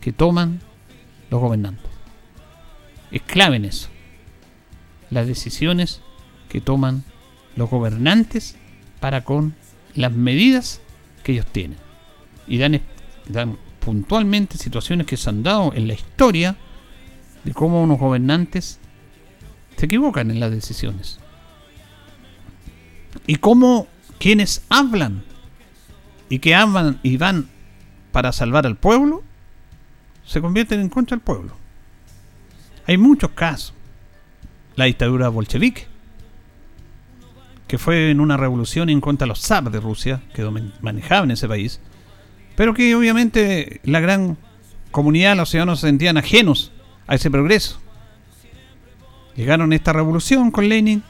[0.00, 0.60] que toman
[1.30, 1.90] los gobernantes.
[3.10, 3.88] Es clave en eso.
[5.10, 6.00] Las decisiones
[6.48, 7.04] que toman
[7.56, 8.56] los gobernantes
[9.00, 9.54] para con
[9.94, 10.80] las medidas
[11.22, 11.78] que ellos tienen.
[12.46, 12.80] Y dan,
[13.28, 16.56] dan puntualmente situaciones que se han dado en la historia
[17.44, 18.78] de cómo unos gobernantes
[19.82, 21.18] se equivocan en las decisiones.
[23.26, 23.88] Y cómo
[24.20, 25.24] quienes hablan
[26.28, 27.48] y que hablan y van
[28.12, 29.24] para salvar al pueblo,
[30.24, 31.56] se convierten en contra del pueblo.
[32.86, 33.74] Hay muchos casos.
[34.76, 35.88] La dictadura bolchevique,
[37.66, 40.48] que fue en una revolución en contra de los zar de Rusia, que
[40.80, 41.80] manejaban ese país,
[42.54, 44.36] pero que obviamente la gran
[44.92, 46.70] comunidad, los ciudadanos se sentían ajenos
[47.08, 47.81] a ese progreso.
[49.36, 51.02] Llegaron a esta revolución con Lenin,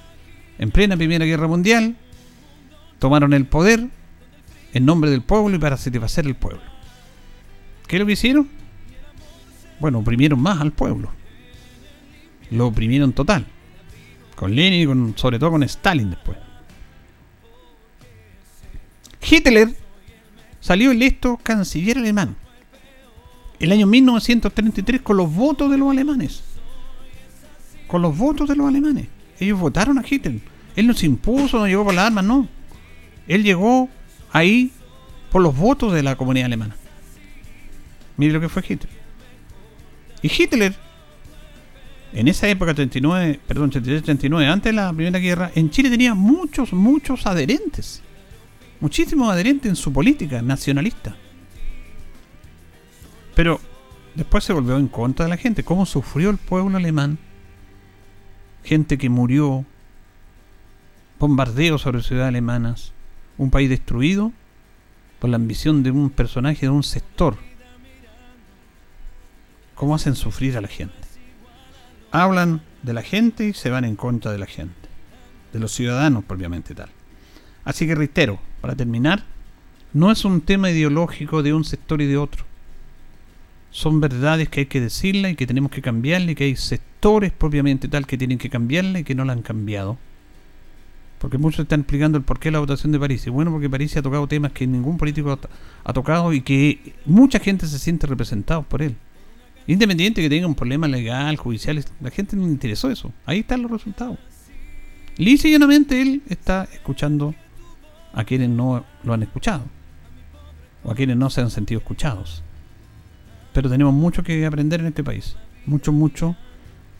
[0.59, 1.97] en plena Primera Guerra Mundial,
[2.99, 3.89] tomaron el poder
[4.73, 6.63] en nombre del pueblo y para satisfacer el pueblo.
[7.87, 8.49] ¿Qué lo que hicieron?
[9.81, 11.11] Bueno, oprimieron más al pueblo.
[12.51, 13.45] Lo oprimieron total.
[14.37, 16.39] Con Lenin y con, sobre todo con Stalin después.
[19.29, 19.75] Hitler
[20.61, 22.37] salió electo canciller alemán.
[23.59, 26.52] El año 1933 con los votos de los alemanes.
[27.93, 29.09] Con los votos de los alemanes.
[29.39, 30.41] Ellos votaron a Hitler.
[30.75, 32.49] Él no se impuso, no llegó por las armas, no.
[33.29, 33.91] Él llegó
[34.33, 34.73] ahí
[35.31, 36.75] por los votos de la comunidad alemana.
[38.17, 38.89] Mire lo que fue Hitler.
[40.23, 40.75] Y Hitler,
[42.15, 46.73] en esa época, 39, perdón, 39, antes de la Primera Guerra, en Chile tenía muchos,
[46.73, 48.03] muchos adherentes
[48.81, 51.15] muchísimos adherentes en su política nacionalista.
[53.37, 53.61] Pero
[54.17, 55.63] después se volvió en contra de la gente.
[55.63, 57.19] ¿Cómo sufrió el pueblo alemán?
[58.65, 59.65] Gente que murió,
[61.19, 62.93] bombardeos sobre ciudades alemanas,
[63.39, 64.33] un país destruido
[65.19, 67.37] por la ambición de un personaje, de un sector.
[69.75, 70.95] ¿Cómo hacen sufrir a la gente?
[72.11, 74.89] Hablan de la gente y se van en contra de la gente,
[75.53, 76.91] de los ciudadanos propiamente tal.
[77.65, 79.25] Así que reitero, para terminar,
[79.93, 82.45] no es un tema ideológico de un sector y de otro.
[83.73, 87.89] Son verdades que hay que decirlas y que tenemos que cambiarle que hay sectores propiamente
[87.89, 89.97] tal que tienen que cambiarle y que no la han cambiado.
[91.19, 93.27] Porque muchos están explicando el porqué de la votación de París.
[93.27, 95.39] Y bueno, porque París ha tocado temas que ningún político
[95.85, 98.95] ha, tocado y que mucha gente se siente representado por él.
[99.67, 103.11] Independiente que tenga un problema legal, judicial, la gente no le interesó eso.
[103.25, 104.19] Ahí están los resultados.
[105.17, 107.35] Lisa y llanamente él está escuchando
[108.13, 109.65] a quienes no lo han escuchado
[110.85, 112.43] o a quienes no se han sentido escuchados.
[113.53, 115.37] Pero tenemos mucho que aprender en este país,
[115.67, 116.37] mucho, mucho,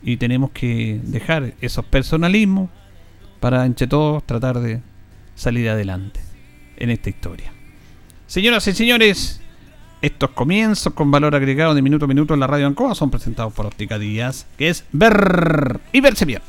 [0.01, 2.69] y tenemos que dejar esos personalismos
[3.39, 4.81] para entre todos tratar de
[5.35, 6.19] salir adelante
[6.77, 7.51] en esta historia.
[8.27, 9.41] Señoras y señores,
[10.01, 13.53] estos comienzos con valor agregado de minuto a minuto en la radio Ancoa son presentados
[13.53, 16.41] por Óptica Díaz, que es ver y verse bien.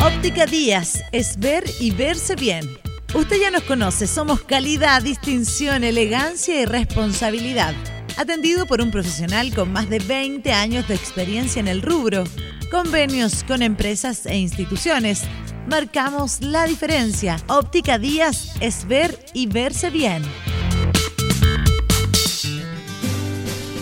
[0.00, 2.85] Óptica Díaz es ver y verse bien.
[3.16, 7.74] Usted ya nos conoce, somos calidad, distinción, elegancia y responsabilidad.
[8.18, 12.24] Atendido por un profesional con más de 20 años de experiencia en el rubro,
[12.70, 15.22] convenios con empresas e instituciones.
[15.66, 17.38] Marcamos la diferencia.
[17.46, 20.22] Óptica Díaz es ver y verse bien.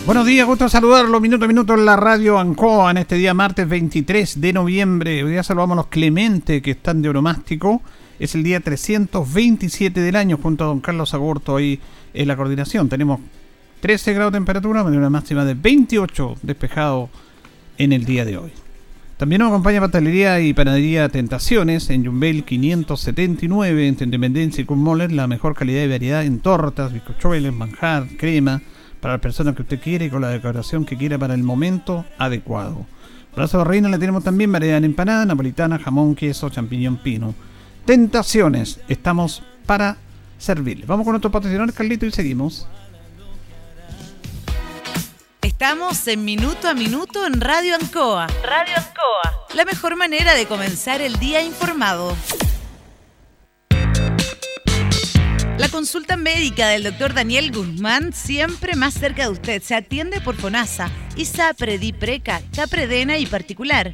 [0.05, 3.67] Buenos días, gusto saludarlo minuto a minuto en la radio Ancoa en este día martes
[3.67, 5.25] 23 de noviembre.
[5.25, 7.81] Hoy día saludamos a los Clemente que están de oromástico.
[8.19, 11.79] Es el día 327 del año junto a don Carlos Agurto ahí
[12.13, 12.87] en la coordinación.
[12.87, 13.19] Tenemos
[13.81, 17.09] 13 grados de temperatura, una máxima de 28 despejado
[17.77, 18.51] en el día de hoy.
[19.17, 25.27] También nos acompaña Pastelería y Panadería Tentaciones en Jumbel 579 entre Independencia y Moller, la
[25.27, 28.61] mejor calidad y variedad en tortas, bizcochuelos, manjar, crema
[28.99, 32.03] para las personas que usted quiere y con la decoración que quiera para el momento
[32.17, 32.85] adecuado.
[33.35, 37.35] Brazo de reina le tenemos también variedad en empanada, napolitana, jamón, queso, champiñón, pino.
[37.85, 39.97] Tentaciones, estamos para
[40.39, 40.87] servirle.
[40.87, 42.67] Vamos con nuestros patrocinadores, Carlito, y seguimos.
[45.43, 48.25] Estamos en Minuto a Minuto en Radio Ancoa.
[48.43, 49.45] Radio Ancoa.
[49.53, 52.17] La mejor manera de comenzar el día informado.
[55.59, 59.61] La consulta médica del doctor Daniel Guzmán siempre más cerca de usted.
[59.61, 63.93] Se atiende por FONASA, ISAPRE, DIPRECA, CAPREDENA y particular.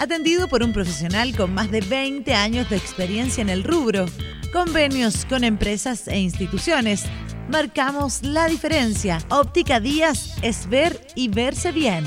[0.00, 4.06] Atendido por un profesional con más de 20 años de experiencia en el rubro.
[4.50, 7.04] Convenios con empresas e instituciones.
[7.50, 9.18] Marcamos la diferencia.
[9.28, 12.04] Óptica Díaz es ver y verse bien.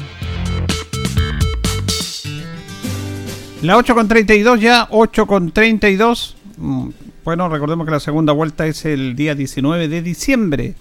[3.61, 6.35] La 8 con 32 ya, 8 con 32.
[6.57, 6.89] Mm,
[7.23, 10.73] bueno, recordemos que la segunda vuelta es el día 19 de diciembre.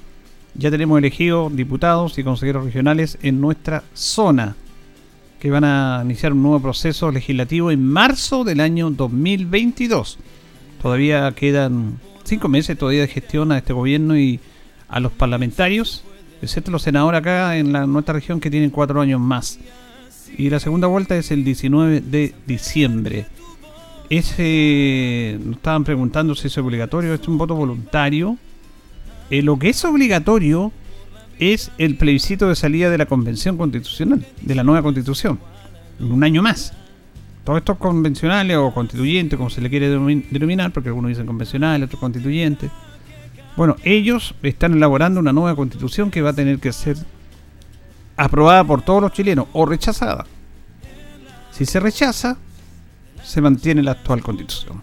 [0.55, 4.57] Ya tenemos elegidos diputados y consejeros regionales en nuestra zona,
[5.42, 10.18] que van a iniciar un nuevo proceso legislativo en marzo del año 2022.
[10.81, 14.38] Todavía quedan cinco meses todavía de gestión a este gobierno y
[14.87, 16.05] a los parlamentarios,
[16.42, 19.59] excepto los senadores acá en la, nuestra región que tienen cuatro años más.
[20.38, 23.26] Y la segunda vuelta es el 19 de diciembre.
[24.11, 28.38] Ese, nos estaban preguntando si es obligatorio, es un voto voluntario.
[29.28, 30.70] Eh, lo que es obligatorio
[31.50, 35.40] es el plebiscito de salida de la Convención Constitucional, de la nueva Constitución,
[35.98, 36.72] un año más.
[37.44, 41.98] Todos estos convencionales o constituyentes, como se le quiere denominar, porque algunos dicen convencionales, otros
[41.98, 42.70] constituyentes.
[43.57, 46.96] Bueno, ellos están elaborando una nueva constitución que va a tener que ser
[48.16, 50.24] aprobada por todos los chilenos o rechazada.
[51.50, 52.38] Si se rechaza,
[53.24, 54.81] se mantiene la actual constitución.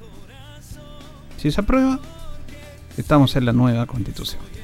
[1.38, 2.00] Si se aprueba,
[2.98, 4.59] estamos en la nueva constitución.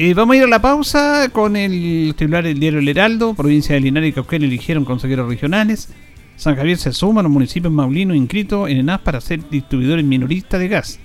[0.00, 3.34] Y vamos a ir a la pausa con el titular del diario El Heraldo.
[3.34, 5.88] Provincia de Linares y Cauquén eligieron consejeros regionales.
[6.36, 10.60] San Javier se suma a los municipios maulinos inscritos en ENAS para ser distribuidores minoristas
[10.60, 11.00] de gas.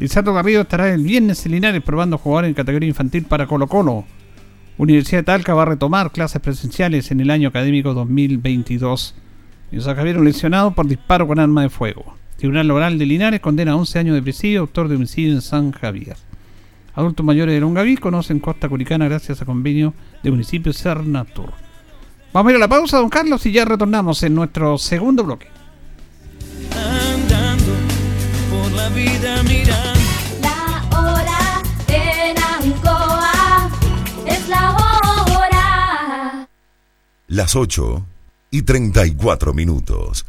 [0.00, 4.04] Lizardo Garrido estará el viernes en Linares probando jugadores en categoría infantil para Colo Colo.
[4.78, 9.14] Universidad de Talca va a retomar clases presenciales en el año académico 2022.
[9.70, 12.16] Y San Javier lesionado por disparo con arma de fuego.
[12.36, 15.70] Tribunal Laboral de Linares condena a 11 años de presidio autor de homicidio en San
[15.70, 16.16] Javier.
[16.98, 21.52] Adultos mayores de Longaví conocen Costa Curicana gracias a convenio de municipio Cernatur.
[22.32, 25.46] Vamos a ir a la pausa, don Carlos, y ya retornamos en nuestro segundo bloque.
[26.72, 27.72] Andando
[28.50, 30.00] por la vida mirando.
[30.42, 33.70] La hora en Ancoa
[34.26, 36.48] es la hora.
[37.28, 38.04] Las 8
[38.50, 40.26] y 34 minutos.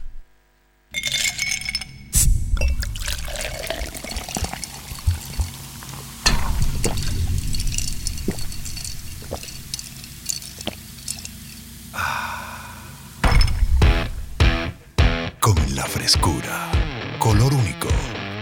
[16.10, 16.72] Frescura,
[17.20, 17.88] color único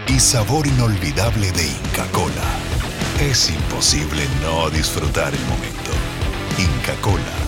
[0.06, 2.48] y sabor inolvidable de Inca Cola,
[3.20, 5.90] es imposible no disfrutar el momento.
[6.56, 7.47] Inca Cola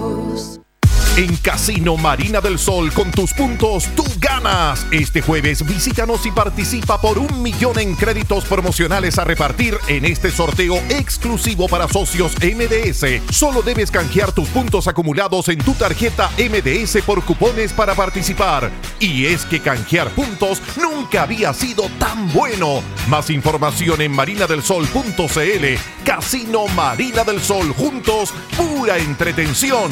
[1.17, 4.85] En Casino Marina del Sol, con tus puntos, tú ganas.
[4.91, 10.31] Este jueves visítanos y participa por un millón en créditos promocionales a repartir en este
[10.31, 13.29] sorteo exclusivo para socios MDS.
[13.29, 18.71] Solo debes canjear tus puntos acumulados en tu tarjeta MDS por cupones para participar.
[19.01, 22.81] Y es que canjear puntos nunca había sido tan bueno.
[23.09, 26.05] Más información en marinadelsol.cl.
[26.05, 29.91] Casino Marina del Sol, juntos, pura entretención.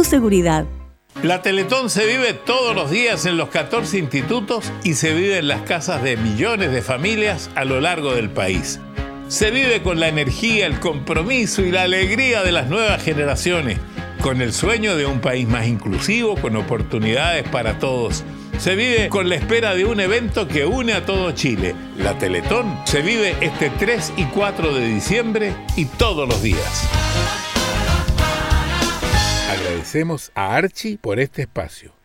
[0.03, 0.65] seguridad.
[1.23, 5.47] La Teletón se vive todos los días en los 14 institutos y se vive en
[5.47, 8.79] las casas de millones de familias a lo largo del país.
[9.27, 13.77] Se vive con la energía, el compromiso y la alegría de las nuevas generaciones,
[14.21, 18.23] con el sueño de un país más inclusivo, con oportunidades para todos.
[18.57, 21.75] Se vive con la espera de un evento que une a todo Chile.
[21.97, 27.50] La Teletón se vive este 3 y 4 de diciembre y todos los días.
[29.51, 32.00] Agradecemos a Archie por este espacio.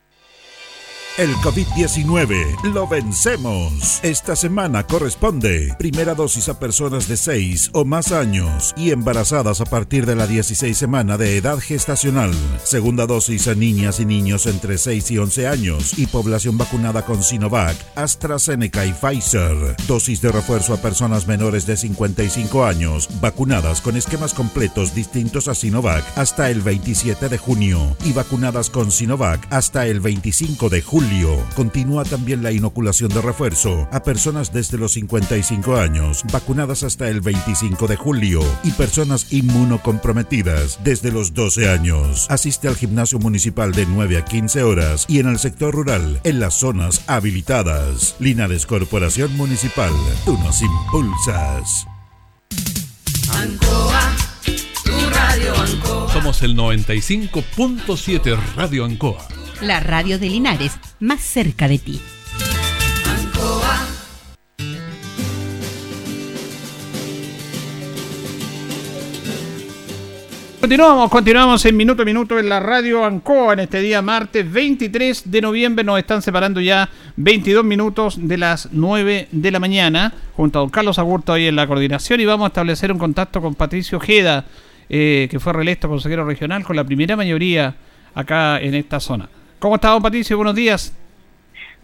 [1.18, 4.00] El COVID-19 lo vencemos.
[4.02, 9.64] Esta semana corresponde primera dosis a personas de 6 o más años y embarazadas a
[9.64, 12.34] partir de la 16 semana de edad gestacional.
[12.62, 17.22] Segunda dosis a niñas y niños entre 6 y 11 años y población vacunada con
[17.22, 19.74] Sinovac, AstraZeneca y Pfizer.
[19.88, 25.54] Dosis de refuerzo a personas menores de 55 años vacunadas con esquemas completos distintos a
[25.54, 31.05] Sinovac hasta el 27 de junio y vacunadas con Sinovac hasta el 25 de julio.
[31.54, 37.20] Continúa también la inoculación de refuerzo a personas desde los 55 años, vacunadas hasta el
[37.20, 42.26] 25 de julio, y personas inmunocomprometidas desde los 12 años.
[42.28, 46.40] Asiste al gimnasio municipal de 9 a 15 horas y en el sector rural, en
[46.40, 48.16] las zonas habilitadas.
[48.18, 49.92] Linares Corporación Municipal,
[50.24, 51.86] tú nos impulsas.
[53.32, 54.12] Ancoa,
[54.84, 56.12] tu radio Ancoa.
[56.12, 62.00] Somos el 95.7 Radio Ancoa la radio de Linares, más cerca de ti.
[70.60, 75.30] Continuamos, continuamos en minuto a minuto en la radio Ancoa en este día martes 23
[75.30, 75.84] de noviembre.
[75.84, 80.70] Nos están separando ya 22 minutos de las 9 de la mañana junto a don
[80.70, 84.44] Carlos Agurto ahí en la coordinación y vamos a establecer un contacto con Patricio Ojeda,
[84.88, 87.76] eh, que fue reelecto consejero regional con la primera mayoría
[88.14, 89.28] acá en esta zona.
[89.58, 90.36] ¿Cómo está, don Patricio?
[90.36, 90.94] Buenos días.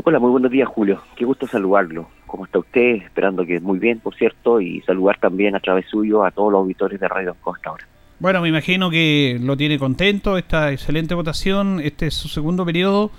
[0.04, 1.00] Hola, muy buenos días, Julio.
[1.16, 2.08] Qué gusto saludarlo.
[2.26, 2.96] ¿Cómo está usted?
[2.96, 6.60] Esperando que muy bien, por cierto, y saludar también a través suyo a todos los
[6.60, 7.86] auditores de Radio Costa ahora.
[8.18, 11.80] Bueno, me imagino que lo tiene contento esta excelente votación.
[11.80, 13.10] Este es su segundo periodo.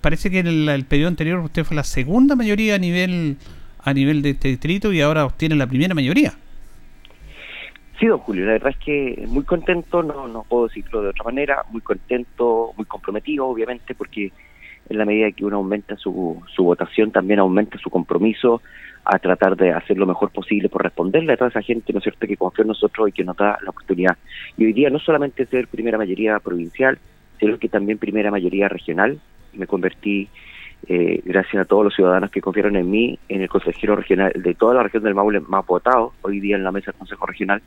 [0.00, 3.36] Parece que en el, periodo anterior usted fue la segunda mayoría a nivel
[3.80, 6.34] a nivel de este distrito y ahora obtiene la primera mayoría.
[7.98, 11.24] Sí, don Julio, la verdad es que muy contento, no, no puedo decirlo de otra
[11.24, 14.30] manera, muy contento, muy comprometido, obviamente, porque
[14.88, 18.62] en la medida que uno aumenta su, su votación, también aumenta su compromiso
[19.04, 22.04] a tratar de hacer lo mejor posible por responderle a toda esa gente, ¿no es
[22.04, 24.16] cierto?, que confía en nosotros y que nos da la oportunidad.
[24.56, 26.98] Y hoy día no solamente ser primera mayoría provincial,
[27.40, 29.18] sino que también primera mayoría regional.
[29.54, 30.28] Me convertí,
[30.86, 34.54] eh, gracias a todos los ciudadanos que confiaron en mí, en el consejero regional de
[34.54, 37.62] toda la región del Maule más votado, hoy día en la mesa del Consejo Regional,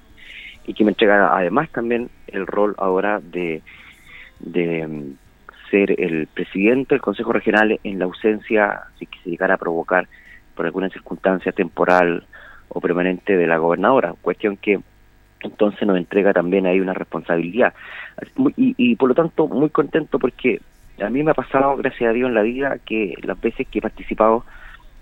[0.65, 3.61] y que me entrega además también el rol ahora de,
[4.39, 5.13] de mm,
[5.69, 10.07] ser el presidente del Consejo Regional en la ausencia, si que se llegara a provocar
[10.55, 12.25] por alguna circunstancia temporal
[12.69, 14.79] o permanente de la gobernadora, cuestión que
[15.43, 17.73] entonces nos entrega también ahí una responsabilidad.
[18.57, 20.61] Y, y por lo tanto, muy contento porque
[21.01, 23.79] a mí me ha pasado, gracias a Dios, en la vida que las veces que
[23.79, 24.45] he participado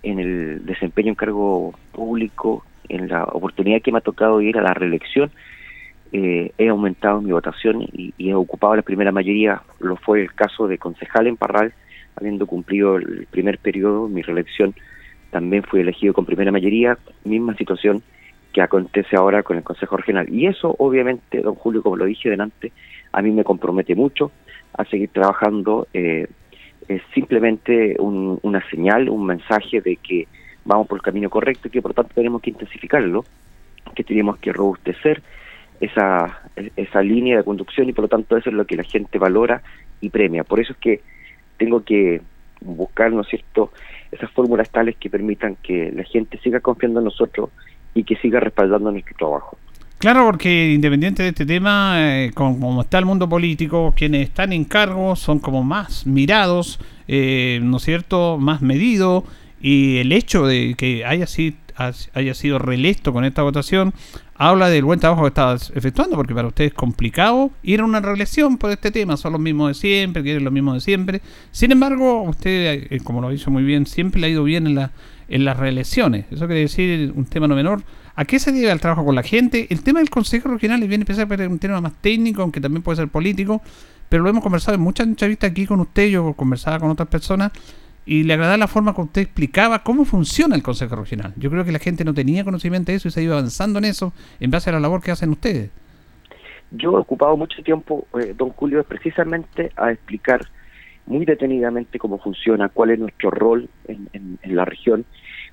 [0.04, 4.62] en el desempeño en cargo público, en la oportunidad que me ha tocado ir a
[4.62, 5.32] la reelección,
[6.12, 9.62] eh, he aumentado mi votación y, he ocupado la primera mayoría.
[9.80, 11.74] Lo fue el caso de concejal en Parral,
[12.16, 14.74] habiendo cumplido el primer periodo, mi reelección
[15.32, 18.02] también fui elegido con primera mayoría, misma situación
[18.52, 20.28] que acontece ahora con el Consejo Regional.
[20.28, 22.72] Y eso, obviamente, don Julio, como lo dije delante,
[23.12, 24.32] a mí me compromete mucho
[24.74, 25.88] a seguir trabajando.
[25.94, 26.28] Eh,
[26.88, 30.28] es simplemente una señal, un mensaje de que
[30.66, 33.26] vamos por el camino correcto y que por tanto tenemos que intensificarlo,
[33.96, 35.22] que tenemos que robustecer
[35.80, 36.42] esa,
[36.76, 39.62] esa línea de conducción y por lo tanto eso es lo que la gente valora
[40.02, 40.44] y premia.
[40.44, 41.02] Por eso es que
[41.58, 42.22] tengo que
[42.62, 43.72] buscar, ¿no cierto?,
[44.12, 47.52] esas fórmulas tales que permitan que la gente siga confiando en nosotros
[47.94, 49.58] y que siga respaldando nuestro trabajo.
[50.00, 54.64] Claro, porque independiente de este tema, eh, como, está el mundo político, quienes están en
[54.64, 56.80] cargo son como más mirados,
[57.10, 59.26] eh, ¿no es cierto?, más medidos,
[59.60, 63.94] y el hecho de que haya sido, haya reelecto con esta votación
[64.36, 68.00] habla del buen trabajo que estás efectuando, porque para usted es complicado ir a una
[68.00, 71.22] reelección por este tema, son los mismos de siempre, quieren lo mismo de siempre.
[71.52, 74.66] Sin embargo, usted, eh, como lo hizo muy bien, siempre le ha ido bien
[75.28, 76.26] en las reelecciones.
[76.32, 77.84] Eso quiere decir un tema no menor.
[78.20, 79.68] ¿A qué se debe el trabajo con la gente?
[79.70, 82.84] El tema del Consejo Regional es bien empezar a un tema más técnico, aunque también
[82.84, 83.62] puede ser político,
[84.10, 87.54] pero lo hemos conversado en muchas entrevistas aquí con usted, yo conversaba con otras personas,
[88.06, 91.34] y le agradaba la forma que usted explicaba cómo funciona el Consejo Regional.
[91.38, 93.80] Yo creo que la gente no tenía conocimiento de eso y se ha ido avanzando
[93.80, 94.12] en eso
[94.42, 95.70] en base a la labor que hacen ustedes.
[96.72, 100.46] Yo he ocupado mucho tiempo, eh, don Julio, precisamente a explicar
[101.06, 105.06] muy detenidamente cómo funciona, cuál es nuestro rol en, en la región,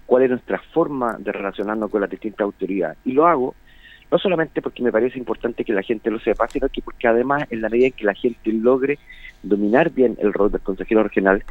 [0.07, 2.99] cuál es nuestra forma de relacionarnos con las distintas autoridades.
[3.05, 3.55] Y lo hago
[4.11, 7.45] no solamente porque me parece importante que la gente lo sepa, sino que porque además
[7.51, 8.99] en la medida en que la gente logre
[9.43, 11.45] dominar bien el rol del consejero regional,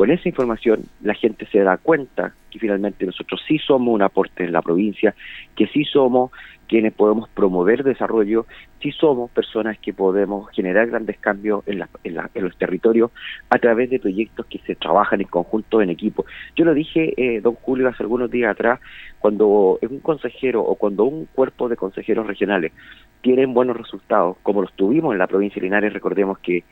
[0.00, 4.44] con esa información la gente se da cuenta que finalmente nosotros sí somos un aporte
[4.44, 5.14] en la provincia,
[5.54, 6.30] que sí somos
[6.66, 8.46] quienes podemos promover desarrollo,
[8.80, 11.84] si somos personas que podemos generar grandes cambios en,
[12.34, 13.10] los territorios
[13.50, 16.24] a través de proyectos que se trabajan en conjunto, en equipo.
[16.56, 18.80] Yo lo dije, eh, don Julio, hace algunos días atrás,
[19.18, 22.72] cuando un consejero o cuando un cuerpo de consejeros regionales
[23.20, 26.64] tienen buenos resultados, como los tuvimos en la provincia de Linares, recordemos que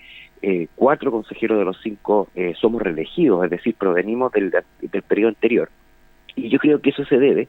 [0.43, 5.30] eh, cuatro consejeros de los cinco eh, somos reelegidos, es decir, provenimos del, del periodo
[5.30, 5.68] anterior.
[6.36, 7.49] Y yo creo que eso se debe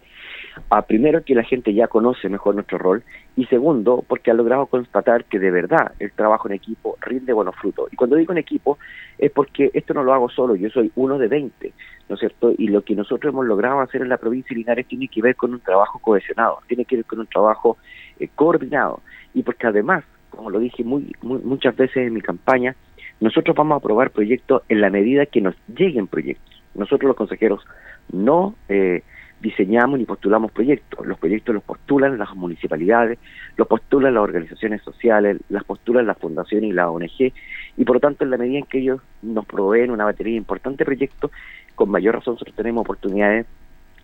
[0.70, 3.04] a primero que la gente ya conoce mejor nuestro rol
[3.36, 7.56] y segundo porque ha logrado constatar que de verdad el trabajo en equipo rinde buenos
[7.56, 7.92] frutos.
[7.92, 8.78] Y cuando digo en equipo
[9.18, 11.74] es porque esto no lo hago solo, yo soy uno de 20,
[12.10, 12.52] ¿no es cierto?
[12.58, 15.36] Y lo que nosotros hemos logrado hacer en la provincia de Linares tiene que ver
[15.36, 17.78] con un trabajo cohesionado, tiene que ver con un trabajo
[18.20, 19.02] eh, coordinado
[19.34, 22.76] y porque además, como lo dije muy, muchas veces en mi campaña,
[23.20, 26.64] nosotros vamos a aprobar proyectos en la medida que nos lleguen proyectos.
[26.76, 27.66] Nosotros los consejeros
[28.12, 29.04] no eh,
[29.42, 31.06] diseñamos ni postulamos proyectos.
[31.06, 33.20] Los proyectos los postulan las municipalidades,
[33.58, 37.34] los postulan las organizaciones sociales, las postulan las fundaciones y la ONG,
[37.78, 40.86] y por lo tanto, en la medida en que ellos nos proveen una batería de
[40.86, 41.32] proyectos,
[41.76, 43.46] con mayor razón nosotros tenemos oportunidades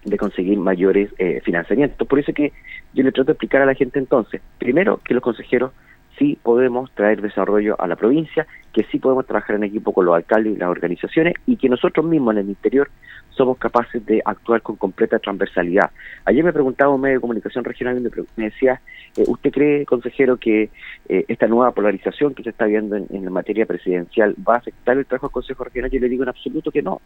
[0.06, 2.08] de conseguir mayores eh, financiamientos.
[2.08, 2.54] Por eso que
[2.94, 5.72] yo le trato de explicar a la gente entonces, primero, que los consejeros
[6.18, 10.16] sí podemos traer desarrollo a la provincia, que sí podemos trabajar en equipo con los
[10.16, 12.90] alcaldes y las organizaciones y que nosotros mismos en el interior
[13.30, 15.92] somos capaces de actuar con completa transversalidad.
[16.26, 18.02] Ayer me preguntaba un medio de comunicación regional y
[18.38, 18.82] me, decía,
[19.18, 20.70] eh, ¿usted cree, consejero, que
[21.10, 24.98] eh, esta nueva polarización que se está viendo en, la materia presidencial va a afectar
[24.98, 25.92] el trabajo del Consejo Regional?
[25.92, 27.02] Yo le digo en absoluto que no,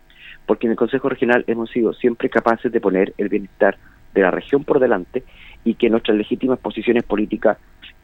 [0.46, 3.78] porque en el Consejo Regional hemos sido siempre capaces de poner el bienestar
[4.14, 5.24] de la región por delante
[5.64, 7.58] y que nuestras legítimas posiciones políticas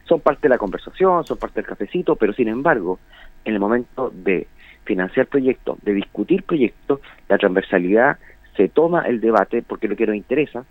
[0.08, 2.98] son parte de la conversación, son parte del cafecito, pero sin embargo,
[3.44, 4.46] en el momento de
[4.84, 8.18] financiar proyectos, de discutir proyectos, la transversalidad
[8.56, 10.64] se toma el debate porque lo que nos interesa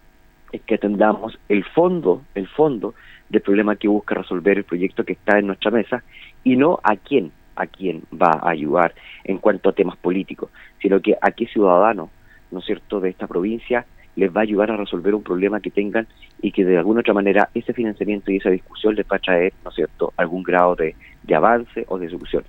[0.52, 2.96] es que atendamos el fondo, el fondo
[3.30, 6.04] del problema que busca resolver el proyecto que está en nuestra mesa
[6.44, 10.50] y no a quién, a quién va a ayudar en cuanto a temas políticos,
[10.82, 12.10] sino que a qué ciudadano,
[12.52, 13.86] ¿no es cierto?, de esta provincia
[14.16, 16.08] les va a ayudar a resolver un problema que tengan
[16.42, 19.54] y que de alguna otra manera ese financiamiento y esa discusión les va a traer,
[19.64, 20.96] ¿no es cierto?, algún grado de,
[21.34, 22.44] avance o de solución.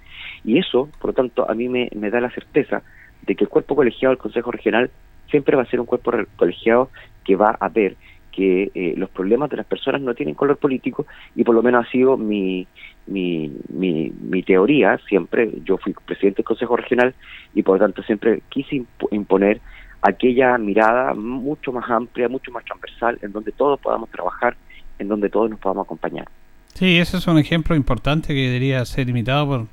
[0.45, 2.83] Y eso, por lo tanto, a mí me, da la certeza
[3.23, 4.91] de que el cuerpo colegiado del Consejo Regional
[5.31, 6.91] siempre va a ser un cuerpo colegiado
[7.25, 7.97] que va a ver
[8.31, 11.87] que eh, los problemas de las personas no tienen color político y por lo menos
[11.87, 12.67] ha sido mi,
[13.07, 15.51] mi, mi, mi teoría siempre.
[15.64, 17.14] Yo fui presidente del Consejo Regional
[17.55, 19.62] y por lo tanto siempre quise imponer
[20.07, 24.57] aquella mirada mucho más amplia, mucho más transversal, en donde todos podamos trabajar,
[24.99, 26.29] en donde todos nos podamos acompañar.
[26.75, 29.67] Sí, ese es un ejemplo importante que debería ser imitado por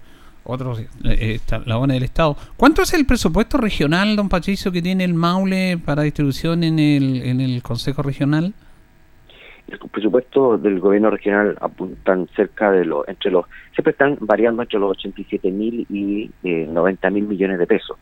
[0.45, 2.35] otros eh, la ONU del Estado.
[2.57, 7.21] ¿Cuánto es el presupuesto regional, don Patricio, que tiene el Maule para distribución en el,
[7.23, 8.53] en el Consejo Regional?
[9.67, 14.79] El presupuesto del gobierno regional apuntan cerca de los, entre los, siempre están variando entre
[14.79, 17.97] los 87 mil y eh, 90 mil millones de pesos.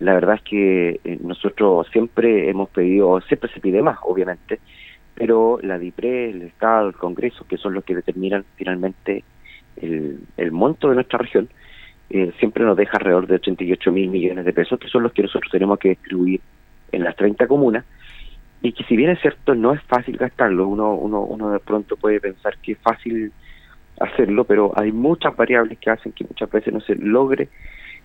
[0.00, 4.58] La verdad es que eh, nosotros siempre hemos pedido, siempre se pide más, obviamente,
[5.14, 9.24] pero la DIPRE, el Estado, el Congreso, que son los que determinan finalmente
[9.76, 11.48] el, el monto de nuestra región,
[12.10, 15.22] eh, siempre nos deja alrededor de 88 mil millones de pesos, que son los que
[15.22, 16.40] nosotros tenemos que distribuir
[16.92, 17.84] en las 30 comunas.
[18.60, 21.96] y que si bien es cierto no es fácil gastarlo, uno, uno, uno de pronto
[21.96, 23.32] puede pensar que es fácil
[23.98, 27.48] hacerlo, pero hay muchas variables que hacen que muchas veces no se logre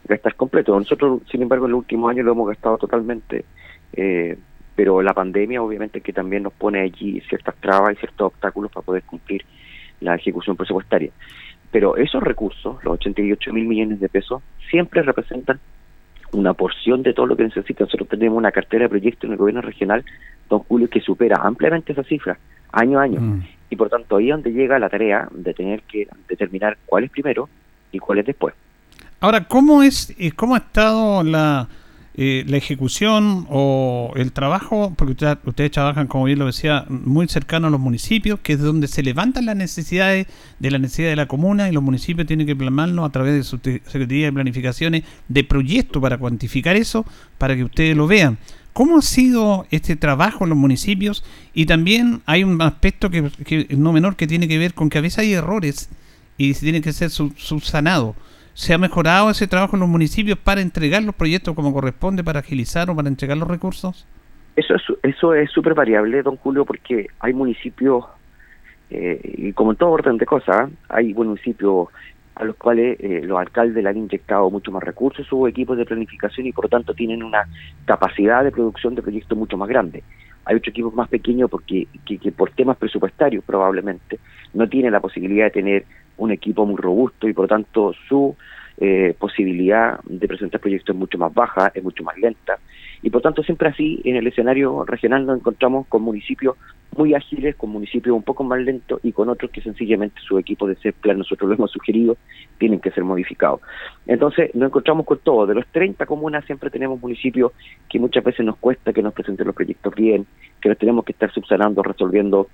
[0.05, 0.77] gastar completo.
[0.77, 3.45] Nosotros, sin embargo, en los últimos años lo hemos gastado totalmente,
[3.93, 4.37] eh,
[4.75, 8.85] pero la pandemia obviamente que también nos pone allí ciertas trabas y ciertos obstáculos para
[8.85, 9.43] poder cumplir
[10.01, 11.11] la ejecución presupuestaria.
[11.71, 15.59] Pero esos recursos, los 88 mil millones de pesos, siempre representan
[16.31, 17.85] una porción de todo lo que necesita.
[17.85, 20.03] Nosotros tenemos una cartera de proyectos en el gobierno regional,
[20.49, 22.37] don Julio, que supera ampliamente esa cifra,
[22.71, 23.19] año a año.
[23.19, 23.43] Mm.
[23.69, 27.11] Y por tanto, ahí es donde llega la tarea de tener que determinar cuál es
[27.11, 27.49] primero
[27.91, 28.53] y cuál es después.
[29.19, 31.67] Ahora, ¿cómo es cómo ha estado la,
[32.13, 34.93] eh, la ejecución o el trabajo?
[34.95, 35.13] Porque
[35.43, 39.01] ustedes trabajan, como bien lo decía, muy cercano a los municipios, que es donde se
[39.01, 40.27] levantan las necesidades
[40.59, 43.43] de la necesidad de la comuna y los municipios tienen que plasmarlo a través de
[43.43, 47.03] su Secretaría de Planificaciones de proyectos para cuantificar eso,
[47.39, 48.37] para que ustedes lo vean.
[48.71, 51.23] ¿Cómo ha sido este trabajo en los municipios?
[51.55, 54.99] Y también hay un aspecto que, que no menor que tiene que ver con que
[54.99, 55.89] a veces hay errores
[56.37, 58.15] y tienen que ser subsanados.
[58.57, 62.39] ¿Se ha mejorado ese trabajo en los municipios para entregar los proyectos como corresponde, para
[62.39, 64.07] agilizar o para entregar los recursos?
[64.55, 68.05] Eso es eso es súper variable, don Julio, porque hay municipios,
[68.89, 71.89] eh, y como en todo orden de cosas, hay municipios
[72.33, 75.85] a los cuales eh, los alcaldes le han inyectado mucho más recursos sus equipos de
[75.85, 77.47] planificación y por lo tanto tienen una
[77.85, 80.01] capacidad de producción de proyectos mucho más grande.
[80.45, 84.17] Hay otros equipos más pequeños porque que por temas presupuestarios probablemente
[84.55, 85.85] no tienen la posibilidad de tener
[86.17, 88.35] un equipo muy robusto y por lo tanto su
[88.79, 92.59] eh, posibilidad de presentar proyectos es mucho más baja, es mucho más lenta.
[93.01, 96.55] Y por tanto, siempre así, en el escenario regional nos encontramos con municipios
[96.95, 100.67] muy ágiles, con municipios un poco más lentos y con otros que sencillamente su equipo
[100.67, 102.17] de plan nosotros lo hemos sugerido,
[102.57, 103.61] tienen que ser modificados.
[104.07, 105.45] Entonces, nos encontramos con todo.
[105.45, 107.51] De los 30 comunas siempre tenemos municipios
[107.89, 110.25] que muchas veces nos cuesta que nos presenten los proyectos bien,
[110.61, 112.47] que los tenemos que estar subsanando, resolviendo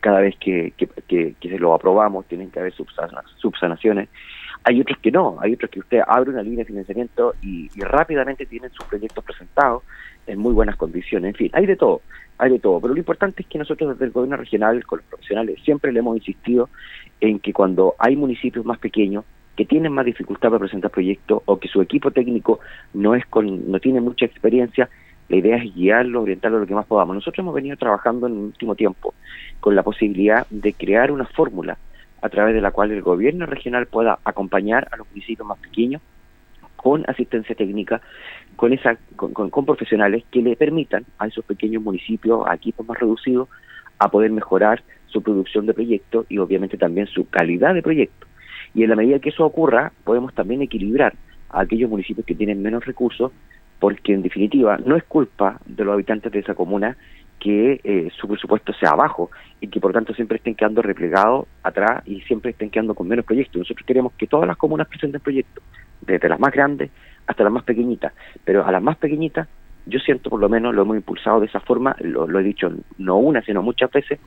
[0.00, 2.74] cada vez que, que, se lo aprobamos tienen que haber
[3.36, 4.08] subsanaciones.
[4.64, 8.46] Hay otros que no, hay otros que usted abre una línea de financiamiento y, rápidamente
[8.46, 9.82] tienen sus proyectos presentados
[10.26, 11.30] en muy buenas condiciones.
[11.30, 12.02] En fin, hay de todo,
[12.38, 12.80] hay de todo.
[12.80, 16.00] Pero lo importante es que nosotros desde el gobierno regional, con los profesionales, siempre le
[16.00, 16.68] hemos insistido
[17.20, 19.24] en que cuando hay municipios más pequeños,
[19.56, 22.60] que tienen más dificultad para presentar proyectos o que su equipo técnico
[22.94, 24.88] no es con, no tiene mucha experiencia,
[25.28, 27.14] la idea es guiarlo, orientarlo lo que más podamos.
[27.14, 29.14] Nosotros hemos venido trabajando en el último tiempo
[29.60, 31.76] con la posibilidad de crear una fórmula
[32.22, 36.02] a través de la cual el gobierno regional pueda acompañar a los municipios más pequeños
[36.76, 38.00] con asistencia técnica,
[38.56, 43.48] con, esa, con, profesionales que le permitan a esos pequeños municipios, a equipos más reducidos,
[43.98, 48.28] a poder mejorar su producción de proyectos y obviamente también su calidad de proyectos.
[48.74, 51.14] Y en la medida que eso ocurra, podemos también equilibrar
[51.50, 53.32] a aquellos municipios que tienen menos recursos
[53.78, 56.96] porque en definitiva no es culpa de los habitantes de esa comuna
[57.38, 62.02] que eh, su presupuesto sea bajo y que por tanto siempre estén quedando replegados atrás
[62.06, 63.60] y siempre estén quedando con menos proyectos.
[63.60, 65.62] Nosotros queremos que todas las comunas presenten proyectos,
[66.00, 66.90] desde las más grandes
[67.26, 68.12] hasta las más pequeñitas,
[68.44, 69.48] pero a las más pequeñitas
[69.86, 72.70] yo siento por lo menos lo hemos impulsado de esa forma, lo, lo he dicho
[72.98, 74.18] no una sino muchas veces,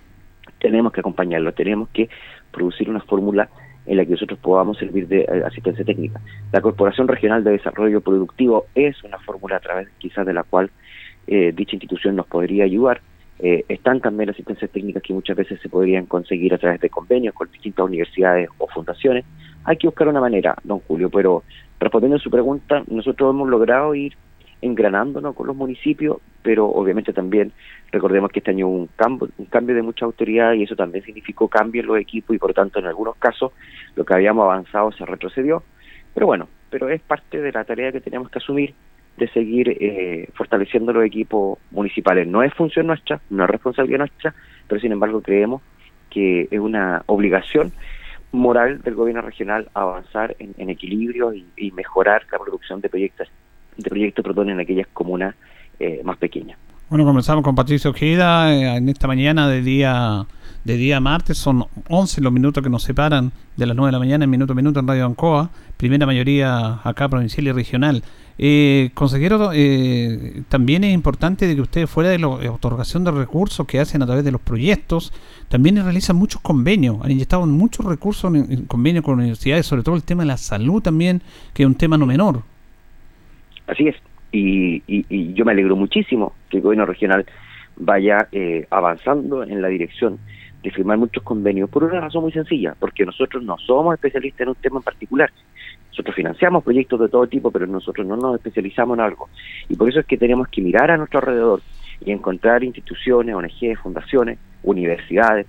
[0.60, 2.10] tenemos que acompañarlo, tenemos que
[2.52, 3.50] producir una fórmula
[3.86, 6.22] en la que nosotros podamos servir de eh, asistencia técnica.
[6.52, 10.70] La Corporación Regional de Desarrollo Productivo es una fórmula a través quizás de la cual
[11.28, 13.02] eh, dicha institución nos podría ayudar.
[13.40, 17.34] Eh, están también asistencias técnicas que muchas veces se podrían conseguir a través de convenios
[17.34, 19.26] con distintas universidades o fundaciones.
[19.64, 21.44] Hay que buscar una manera, don Julio, pero
[21.80, 24.14] respondiendo a su pregunta, nosotros hemos logrado ir
[24.62, 27.52] engranándonos con los municipios, pero obviamente también
[27.92, 31.04] recordemos que este año hubo un cambio, un cambio de mucha autoridad y eso también
[31.04, 33.52] significó cambio en los equipos y por tanto en algunos casos
[33.96, 35.64] lo que habíamos avanzado se retrocedió.
[36.14, 38.74] Pero bueno, pero es parte de la tarea que tenemos que asumir
[39.18, 42.28] de seguir eh, fortaleciendo los equipos municipales.
[42.28, 44.34] No es función nuestra, no es responsabilidad nuestra,
[44.68, 45.62] pero sin embargo creemos
[46.10, 47.72] que es una obligación
[48.32, 53.30] moral del gobierno regional avanzar en, equilibrio y, mejorar la producción de proyectos
[53.84, 55.36] de proyectos perdón, en aquellas comunas
[55.80, 56.58] eh, más pequeñas.
[56.90, 60.26] Bueno, comenzamos con Patricio Ojeda eh, en esta mañana de día
[60.64, 61.38] de día martes.
[61.38, 64.54] Son 11 los minutos que nos separan de las 9 de la mañana en minuto
[64.54, 65.50] a minuto en Radio Ancoa.
[65.78, 68.04] Primera mayoría acá provincial y regional.
[68.38, 73.68] Eh, consejero, eh, también es importante de que ustedes fuera de la otorgación de recursos
[73.68, 75.14] que hacen a través de los proyectos,
[75.48, 76.98] también realizan muchos convenios.
[77.04, 80.82] Han inyectado muchos recursos en convenios con universidades, sobre todo el tema de la salud
[80.82, 81.22] también,
[81.54, 82.42] que es un tema no menor.
[83.68, 83.96] Así es,
[84.32, 87.26] y, yo me alegro muchísimo que el gobierno regional
[87.78, 90.20] vaya eh, avanzando en la dirección
[90.64, 94.50] de firmar muchos convenios por una razón muy sencilla, porque nosotros no somos especialistas en
[94.50, 95.32] un tema en particular.
[95.90, 99.30] Nosotros financiamos proyectos de todo tipo, pero nosotros no nos especializamos en algo.
[99.68, 101.62] Y por eso es que tenemos que mirar a nuestro alrededor
[102.00, 105.48] y encontrar instituciones, ONG, fundaciones, universidades,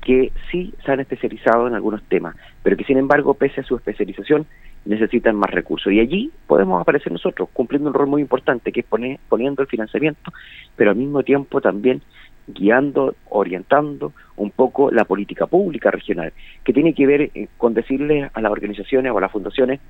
[0.00, 3.76] que sí se han especializado en algunos temas, pero que sin embargo, pese a su
[3.76, 4.46] especialización,
[4.84, 5.92] necesitan más recursos.
[5.92, 9.68] Y allí podemos aparecer nosotros, cumpliendo un rol muy importante, que es poner, poniendo el
[9.68, 10.32] financiamiento,
[10.76, 12.02] pero al mismo tiempo también
[12.46, 16.32] guiando, orientando un poco la política pública regional,
[16.64, 19.80] que tiene que ver eh, con decirle a las organizaciones o a las fundaciones,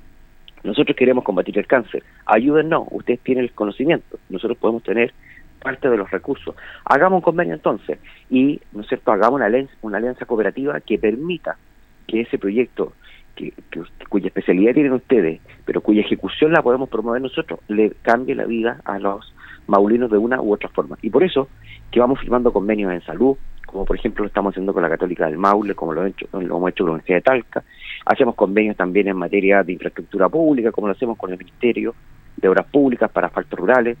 [0.63, 5.13] nosotros queremos combatir el cáncer, ayúdennos, ustedes tienen el conocimiento, nosotros podemos tener
[5.61, 6.55] parte de los recursos.
[6.85, 7.97] Hagamos un convenio entonces
[8.29, 11.57] y, ¿no es cierto?, hagamos una alianza, una alianza cooperativa que permita
[12.07, 12.93] que ese proyecto,
[13.35, 13.53] que,
[14.09, 18.81] cuya especialidad tienen ustedes, pero cuya ejecución la podemos promover nosotros, le cambie la vida
[18.85, 19.33] a los
[19.67, 20.97] maulinos de una u otra forma.
[21.01, 21.47] Y por eso
[21.91, 25.25] que vamos firmando convenios en salud, como por ejemplo lo estamos haciendo con la Católica
[25.27, 27.63] del Maule, como lo, hemos hecho, hemos hecho con la Universidad de Talca.
[28.05, 31.95] Hacemos convenios también en materia de infraestructura pública, como lo hacemos con el Ministerio
[32.37, 33.97] de Obras Públicas para asfaltos rurales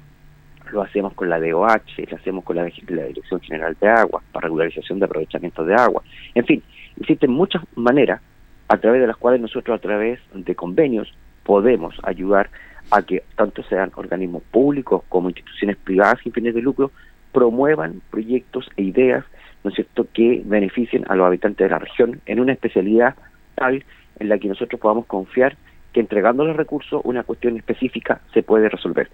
[0.73, 4.99] lo hacemos con la DOH, lo hacemos con la, Dirección General de Agua, para regularización
[4.99, 6.03] de aprovechamiento de agua.
[6.33, 6.63] En fin,
[6.99, 8.21] existen muchas maneras
[8.67, 12.49] a través de las cuales nosotros a través de convenios podemos ayudar
[12.91, 16.91] a que tanto sean organismos públicos como instituciones privadas sin fines de lucro
[17.31, 19.25] promuevan proyectos e ideas,
[19.63, 23.15] ¿no es cierto?, que beneficien a los habitantes de la región en una especialidad
[23.55, 23.83] tal
[24.19, 25.57] en la que nosotros podamos confiar
[25.91, 29.09] que entregando los recursos una cuestión específica se puede resolver.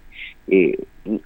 [0.48, 0.78] Eh,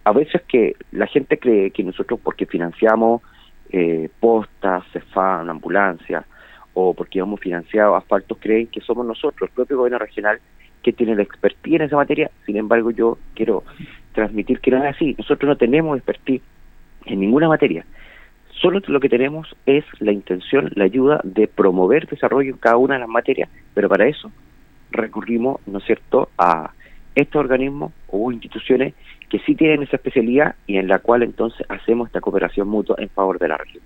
[0.05, 3.23] a veces que la gente cree que nosotros porque financiamos
[3.71, 6.25] eh, postas, CEFAN, ambulancias
[6.75, 10.39] o porque hemos financiado asfaltos creen que somos nosotros, el propio gobierno regional,
[10.83, 12.31] que tiene la expertise en esa materia.
[12.45, 13.65] Sin embargo, yo quiero
[14.13, 15.15] transmitir que no es así.
[15.17, 16.43] Nosotros no tenemos expertise
[17.07, 17.85] en ninguna materia.
[18.61, 22.95] Solo lo que tenemos es la intención, la ayuda de promover desarrollo en cada una
[22.95, 24.31] de las materias, pero para eso
[24.91, 26.71] recurrimos, ¿no es cierto?, a
[27.15, 28.95] estos organismos o instituciones
[29.29, 33.09] que sí tienen esa especialidad y en la cual entonces hacemos esta cooperación mutua en
[33.09, 33.83] favor de la región.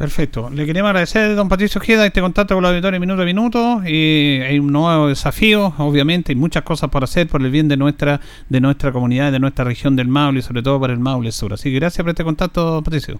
[0.00, 0.48] Perfecto.
[0.48, 3.82] Le queremos agradecer, don Patricio Ojeda, este contacto con la auditoría minuto a minuto.
[3.86, 7.76] Y hay un nuevo desafío, obviamente, hay muchas cosas por hacer por el bien de
[7.76, 11.30] nuestra de nuestra comunidad, de nuestra región del Maule y sobre todo para el Maule
[11.32, 11.52] Sur.
[11.52, 13.16] Así que gracias por este contacto, Patricio.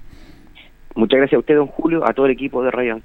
[0.94, 2.98] Muchas gracias a usted, don Julio, a todo el equipo de Radio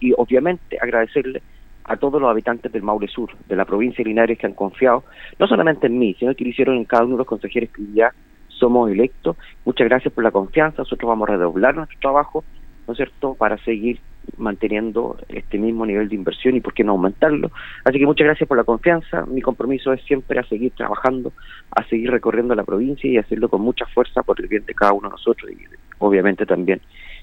[0.00, 1.40] y obviamente agradecerle
[1.84, 5.04] a todos los habitantes del Maule Sur, de la provincia de Linares que han confiado,
[5.38, 7.82] no solamente en mí, sino que lo hicieron en cada uno de los consejeros que
[7.94, 8.12] ya
[8.48, 9.36] somos electos.
[9.64, 12.44] Muchas gracias por la confianza, nosotros vamos a redoblar nuestro trabajo,
[12.90, 14.00] ¿no es cierto?, para seguir
[14.36, 17.52] manteniendo este mismo nivel de inversión y por qué no aumentarlo.
[17.84, 21.32] Así que muchas gracias por la confianza, mi compromiso es siempre a seguir trabajando,
[21.70, 24.92] a seguir recorriendo la provincia y hacerlo con mucha fuerza por el bien de cada
[24.92, 25.56] uno de nosotros y
[25.98, 26.80] obviamente también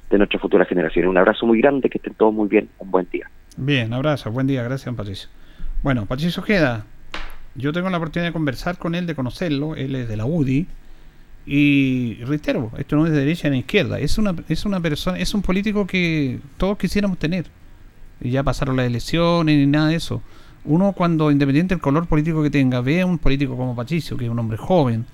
[0.09, 1.09] de nuestra futura generación.
[1.09, 3.29] Un abrazo muy grande, que estén todos muy bien, un buen día.
[3.57, 5.29] Bien, abrazo, buen día, gracias Patricio.
[5.83, 6.85] Bueno, Patricio queda.
[7.55, 10.65] yo tengo la oportunidad de conversar con él, de conocerlo, él es de la UDI,
[11.49, 15.33] y reitero, esto no es de derecha ni izquierda, es una, es una persona, es
[15.33, 17.45] un político que todos quisiéramos tener.
[18.19, 20.21] Y ya pasaron las elecciones ni nada de eso.
[20.65, 24.25] Uno cuando, independiente del color político que tenga, ve a un político como Patricio, que
[24.25, 25.05] es un hombre joven,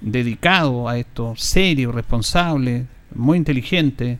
[0.00, 4.18] dedicado a esto, serio, responsable, muy inteligente,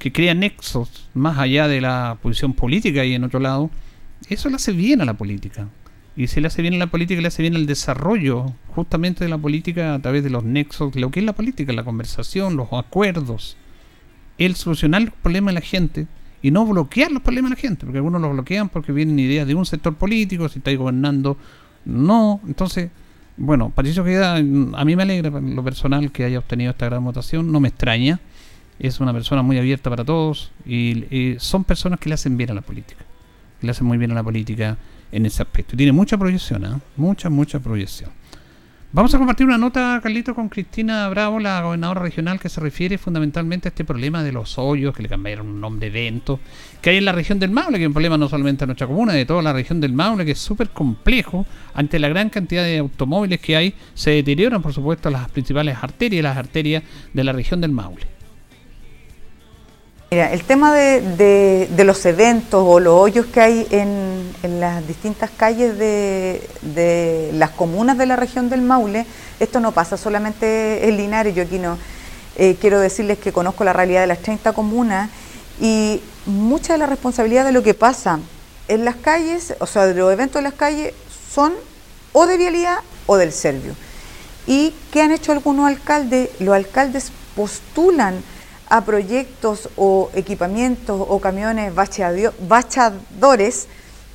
[0.00, 3.70] que crea nexos más allá de la posición política y en otro lado,
[4.28, 5.68] eso le hace bien a la política.
[6.16, 9.30] Y si le hace bien a la política, le hace bien el desarrollo justamente de
[9.30, 12.72] la política a través de los nexos, lo que es la política, la conversación, los
[12.72, 13.56] acuerdos,
[14.38, 16.06] el solucionar los problemas de la gente
[16.42, 19.46] y no bloquear los problemas de la gente, porque algunos los bloquean porque vienen ideas
[19.46, 21.36] de un sector político, si está gobernando,
[21.84, 22.40] no.
[22.46, 22.90] Entonces,
[23.36, 27.52] bueno, Patricio Queda, a mí me alegra lo personal que haya obtenido esta gran votación,
[27.52, 28.20] no me extraña.
[28.78, 32.54] Es una persona muy abierta para todos y, son personas que le hacen bien a
[32.54, 33.04] la política,
[33.62, 34.76] le hacen muy bien a la política
[35.12, 35.76] en ese aspecto.
[35.76, 36.78] Tiene mucha proyección, ¿eh?
[36.96, 38.10] mucha, mucha proyección.
[38.92, 42.96] Vamos a compartir una nota, Carlito, con Cristina Bravo, la gobernadora regional, que se refiere
[42.96, 46.40] fundamentalmente a este problema de los hoyos, que le cambiaron un nombre de evento,
[46.80, 48.86] que hay en la región del Maule, que es un problema no solamente de nuestra
[48.86, 51.44] comuna, de toda la región del Maule, que es súper complejo.
[51.74, 56.22] Ante la gran cantidad de automóviles que hay, se deterioran, por supuesto, las principales arterias,
[56.22, 56.82] las arterias
[57.12, 58.15] de la región del Maule.
[60.08, 65.76] Mira, el tema de, los eventos o los hoyos que hay en, las distintas calles
[65.76, 69.04] de, las comunas de la región del Maule,
[69.40, 71.76] esto no pasa solamente en Linares, yo aquí no
[72.36, 75.10] eh, quiero decirles que conozco la realidad de las 30 comunas
[75.60, 78.20] y mucha de la responsabilidad de lo que pasa
[78.68, 80.94] en las calles, o sea, de los eventos de las calles,
[81.32, 81.52] son
[82.12, 83.74] o de vialidad o del Servio.
[84.46, 86.30] ¿Y qué han hecho algunos alcaldes?
[86.38, 88.22] Los alcaldes postulan
[88.68, 93.68] a proyectos o equipamientos o camiones bachadores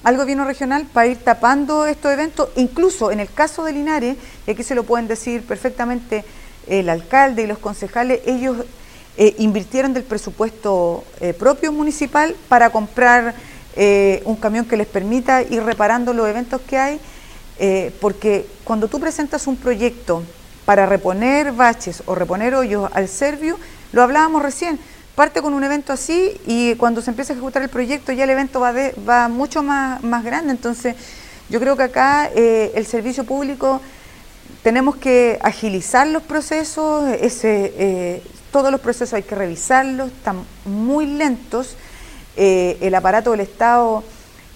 [0.03, 4.51] al gobierno regional para ir tapando estos eventos, incluso en el caso de Linares, y
[4.51, 6.25] aquí se lo pueden decir perfectamente
[6.67, 8.57] el alcalde y los concejales, ellos
[9.17, 13.35] eh, invirtieron del presupuesto eh, propio municipal para comprar
[13.75, 16.99] eh, un camión que les permita ir reparando los eventos que hay,
[17.99, 20.23] porque cuando tú presentas un proyecto
[20.65, 23.59] para reponer baches o reponer hoyos al Servio,
[23.91, 24.79] lo hablábamos recién,
[25.15, 28.29] parte con un evento así y cuando se empieza a ejecutar el proyecto ya el
[28.29, 28.73] evento va,
[29.07, 30.95] va mucho más, más grande, entonces
[31.49, 33.81] yo creo que acá el servicio público
[34.63, 38.21] tenemos que agilizar los procesos, ese,
[38.51, 41.75] todos los procesos hay que revisarlos, están muy lentos.
[42.37, 44.03] Eh, el aparato del Estado,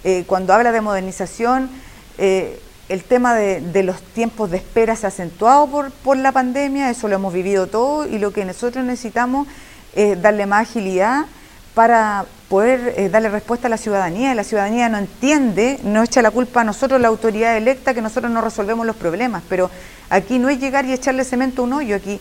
[0.04, 1.70] eh, cuando habla de modernización,
[2.18, 2.60] eh,
[2.90, 7.08] el tema de, los tiempos de espera se ha acentuado por, por la pandemia, eso
[7.08, 9.48] lo hemos vivido todo y lo que nosotros necesitamos
[9.96, 11.26] es darle más agilidad
[11.74, 14.34] para poder darle respuesta a la ciudadanía.
[14.34, 18.32] La ciudadanía no entiende, no echa la culpa a nosotros, la autoridad electa, que nosotros
[18.32, 19.70] no resolvemos los problemas, pero
[20.10, 22.20] aquí no es llegar y echarle cemento a un hoyo, aquí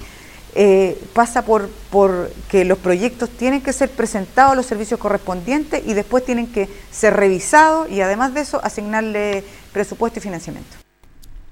[0.57, 5.83] eh, pasa por, por que los proyectos tienen que ser presentados a los servicios correspondientes
[5.85, 9.45] y después tienen que ser revisados y además de eso asignarle
[9.75, 10.77] presupuesto y financiamiento.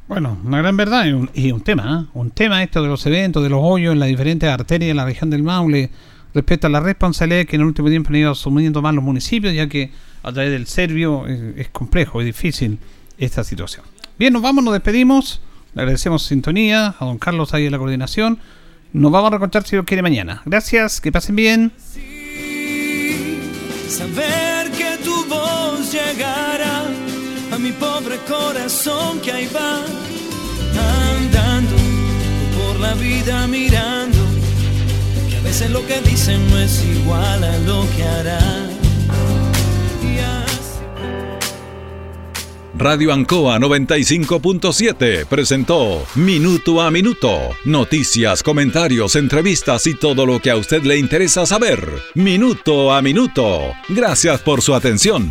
[0.09, 1.05] Bueno, una gran verdad
[1.35, 2.11] y un, tema, ¿eh?
[2.15, 5.05] un tema esto de los eventos, de los hoyos en las diferentes arterias de la
[5.05, 5.91] región del Maule,
[6.35, 9.55] respecto a la responsabilidad que en el último tiempo han ido asumiendo más los municipios,
[9.55, 9.91] ya que
[10.23, 12.79] a través del Servio es, complejo, es difícil
[13.19, 13.85] esta situación.
[14.19, 15.41] Bien, nos vamos, nos despedimos,
[15.75, 18.39] le agradecemos sintonía a don Carlos ahí en la coordinación.
[18.93, 20.43] Nos vamos a recontar si lo quiere mañana.
[20.45, 21.73] Gracias, que pasen bien.
[23.89, 27.02] Saber que tu voz llegará
[27.63, 29.85] mi pobre corazón que ahí va
[31.17, 31.77] andando
[32.59, 34.19] por la vida mirando
[35.31, 38.41] que a veces lo que dicen no es igual a lo que hará.
[42.75, 47.31] Radio Ancoa 95.7 presentó Minuto a Minuto.
[47.65, 51.87] Noticias, comentarios, entrevistas y todo lo que a usted le interesa saber.
[52.15, 53.73] Minuto a Minuto.
[53.89, 55.31] Gracias por su atención.